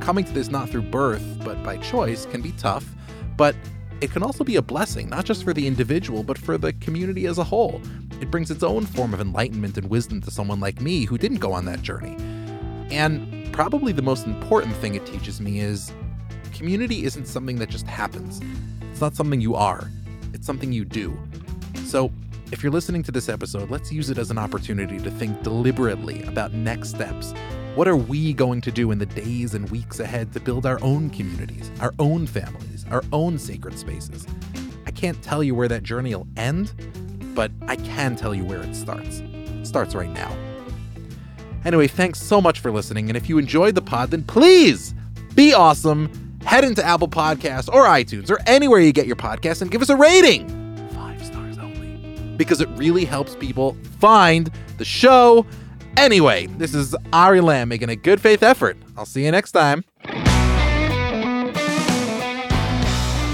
coming 0.00 0.24
to 0.24 0.32
this 0.32 0.48
not 0.48 0.70
through 0.70 0.82
birth, 0.82 1.22
but 1.44 1.62
by 1.62 1.76
choice 1.76 2.24
can 2.24 2.40
be 2.40 2.52
tough, 2.52 2.86
but 3.36 3.54
it 4.00 4.10
can 4.10 4.22
also 4.22 4.42
be 4.42 4.56
a 4.56 4.62
blessing, 4.62 5.10
not 5.10 5.26
just 5.26 5.44
for 5.44 5.52
the 5.52 5.66
individual, 5.66 6.22
but 6.22 6.38
for 6.38 6.56
the 6.56 6.72
community 6.74 7.26
as 7.26 7.36
a 7.36 7.44
whole. 7.44 7.82
It 8.22 8.30
brings 8.30 8.50
its 8.50 8.62
own 8.62 8.86
form 8.86 9.12
of 9.12 9.20
enlightenment 9.20 9.76
and 9.76 9.90
wisdom 9.90 10.22
to 10.22 10.30
someone 10.30 10.58
like 10.58 10.80
me 10.80 11.04
who 11.04 11.18
didn't 11.18 11.38
go 11.38 11.52
on 11.52 11.66
that 11.66 11.82
journey. 11.82 12.16
And 12.90 13.52
probably 13.52 13.92
the 13.92 14.00
most 14.00 14.26
important 14.26 14.74
thing 14.76 14.94
it 14.94 15.04
teaches 15.04 15.38
me 15.38 15.60
is 15.60 15.92
community 16.54 17.04
isn't 17.04 17.26
something 17.26 17.56
that 17.56 17.68
just 17.68 17.86
happens. 17.86 18.40
It's 18.90 19.02
not 19.02 19.14
something 19.14 19.42
you 19.42 19.54
are, 19.54 19.90
it's 20.32 20.46
something 20.46 20.72
you 20.72 20.86
do. 20.86 21.14
So 21.84 22.10
if 22.52 22.62
you're 22.62 22.72
listening 22.72 23.02
to 23.02 23.10
this 23.10 23.28
episode, 23.28 23.70
let's 23.70 23.90
use 23.90 24.08
it 24.08 24.18
as 24.18 24.30
an 24.30 24.38
opportunity 24.38 24.98
to 24.98 25.10
think 25.10 25.42
deliberately 25.42 26.22
about 26.24 26.52
next 26.52 26.90
steps. 26.90 27.34
What 27.74 27.88
are 27.88 27.96
we 27.96 28.32
going 28.32 28.60
to 28.62 28.70
do 28.70 28.92
in 28.92 28.98
the 28.98 29.06
days 29.06 29.54
and 29.54 29.68
weeks 29.68 29.98
ahead 29.98 30.32
to 30.32 30.40
build 30.40 30.64
our 30.64 30.82
own 30.82 31.10
communities, 31.10 31.70
our 31.80 31.92
own 31.98 32.26
families, 32.26 32.86
our 32.90 33.02
own 33.12 33.38
sacred 33.38 33.76
spaces? 33.76 34.26
I 34.86 34.92
can't 34.92 35.20
tell 35.22 35.42
you 35.42 35.56
where 35.56 35.66
that 35.66 35.82
journey 35.82 36.14
will 36.14 36.28
end, 36.36 36.72
but 37.34 37.50
I 37.66 37.74
can 37.74 38.14
tell 38.14 38.34
you 38.34 38.44
where 38.44 38.62
it 38.62 38.76
starts. 38.76 39.18
It 39.18 39.66
starts 39.66 39.96
right 39.96 40.10
now. 40.10 40.34
Anyway, 41.64 41.88
thanks 41.88 42.22
so 42.22 42.40
much 42.40 42.60
for 42.60 42.70
listening. 42.70 43.10
And 43.10 43.16
if 43.16 43.28
you 43.28 43.38
enjoyed 43.38 43.74
the 43.74 43.82
pod, 43.82 44.12
then 44.12 44.22
please 44.22 44.94
be 45.34 45.52
awesome. 45.52 46.38
Head 46.44 46.62
into 46.62 46.84
Apple 46.84 47.08
Podcasts 47.08 47.68
or 47.68 47.86
iTunes 47.86 48.30
or 48.30 48.38
anywhere 48.46 48.78
you 48.78 48.92
get 48.92 49.08
your 49.08 49.16
podcasts 49.16 49.62
and 49.62 49.70
give 49.70 49.82
us 49.82 49.88
a 49.88 49.96
rating 49.96 50.65
because 52.36 52.60
it 52.60 52.68
really 52.70 53.04
helps 53.04 53.34
people 53.34 53.76
find 53.98 54.50
the 54.78 54.84
show. 54.84 55.46
Anyway, 55.96 56.46
this 56.58 56.74
is 56.74 56.94
Ari 57.12 57.40
Lamm 57.40 57.68
making 57.68 57.88
a 57.88 57.96
good 57.96 58.20
faith 58.20 58.42
effort. 58.42 58.76
I'll 58.96 59.06
see 59.06 59.24
you 59.24 59.30
next 59.30 59.52
time. 59.52 59.84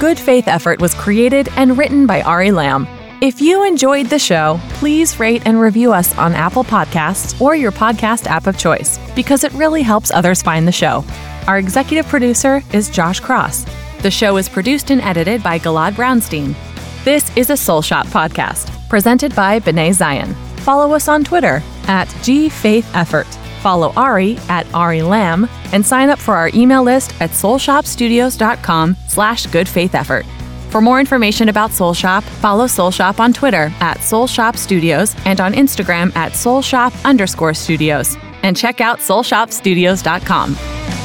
Good 0.02 0.18
Faith 0.18 0.48
Effort 0.48 0.80
was 0.80 0.94
created 0.94 1.48
and 1.56 1.78
written 1.78 2.06
by 2.06 2.22
Ari 2.22 2.50
Lamm. 2.50 2.88
If 3.22 3.40
you 3.40 3.64
enjoyed 3.64 4.06
the 4.06 4.18
show, 4.18 4.58
please 4.70 5.20
rate 5.20 5.42
and 5.46 5.60
review 5.60 5.92
us 5.92 6.16
on 6.18 6.34
Apple 6.34 6.64
Podcasts 6.64 7.40
or 7.40 7.54
your 7.54 7.70
podcast 7.70 8.26
app 8.26 8.48
of 8.48 8.58
choice 8.58 8.98
because 9.14 9.44
it 9.44 9.52
really 9.52 9.82
helps 9.82 10.10
others 10.10 10.42
find 10.42 10.66
the 10.66 10.72
show. 10.72 11.04
Our 11.46 11.58
executive 11.58 12.08
producer 12.08 12.62
is 12.72 12.90
Josh 12.90 13.20
Cross. 13.20 13.64
The 14.02 14.10
show 14.10 14.38
is 14.38 14.48
produced 14.48 14.90
and 14.90 15.00
edited 15.02 15.40
by 15.40 15.60
Galad 15.60 15.92
Brownstein. 15.92 16.56
This 17.04 17.30
is 17.36 17.50
a 17.50 17.56
Soul 17.56 17.80
Shop 17.80 18.08
podcast 18.08 18.82
presented 18.92 19.35
by 19.35 19.59
B'nai 19.59 19.90
Zion. 19.94 20.35
Follow 20.66 20.94
us 20.94 21.09
on 21.09 21.24
Twitter 21.24 21.62
at 21.88 22.09
GFaithEffort. 22.09 23.24
Follow 23.62 23.90
Ari 23.96 24.37
at 24.50 24.66
Ari 24.74 25.00
Lamm 25.00 25.48
and 25.72 25.87
sign 25.87 26.11
up 26.11 26.18
for 26.18 26.37
our 26.37 26.50
email 26.52 26.83
list 26.83 27.18
at 27.18 27.31
soulshopstudios.com 27.31 28.94
slash 29.07 29.46
goodfaitheffort. 29.46 30.26
For 30.70 30.83
more 30.83 31.00
information 31.00 31.48
about 31.48 31.70
Soul 31.70 31.94
Shop, 31.94 32.22
follow 32.22 32.66
Soul 32.66 32.90
Shop 32.90 33.18
on 33.18 33.33
Twitter 33.33 33.72
at 33.81 34.02
Soul 34.02 34.26
Shop 34.26 34.59
Studios 34.59 35.16
and 35.24 35.40
on 35.40 35.55
Instagram 35.55 36.14
at 36.14 36.33
soulshop 36.33 36.92
underscore 37.07 37.55
studios. 37.55 38.18
And 38.42 38.55
check 38.55 38.83
out 38.83 38.98
soulshopstudios.com. 38.98 41.01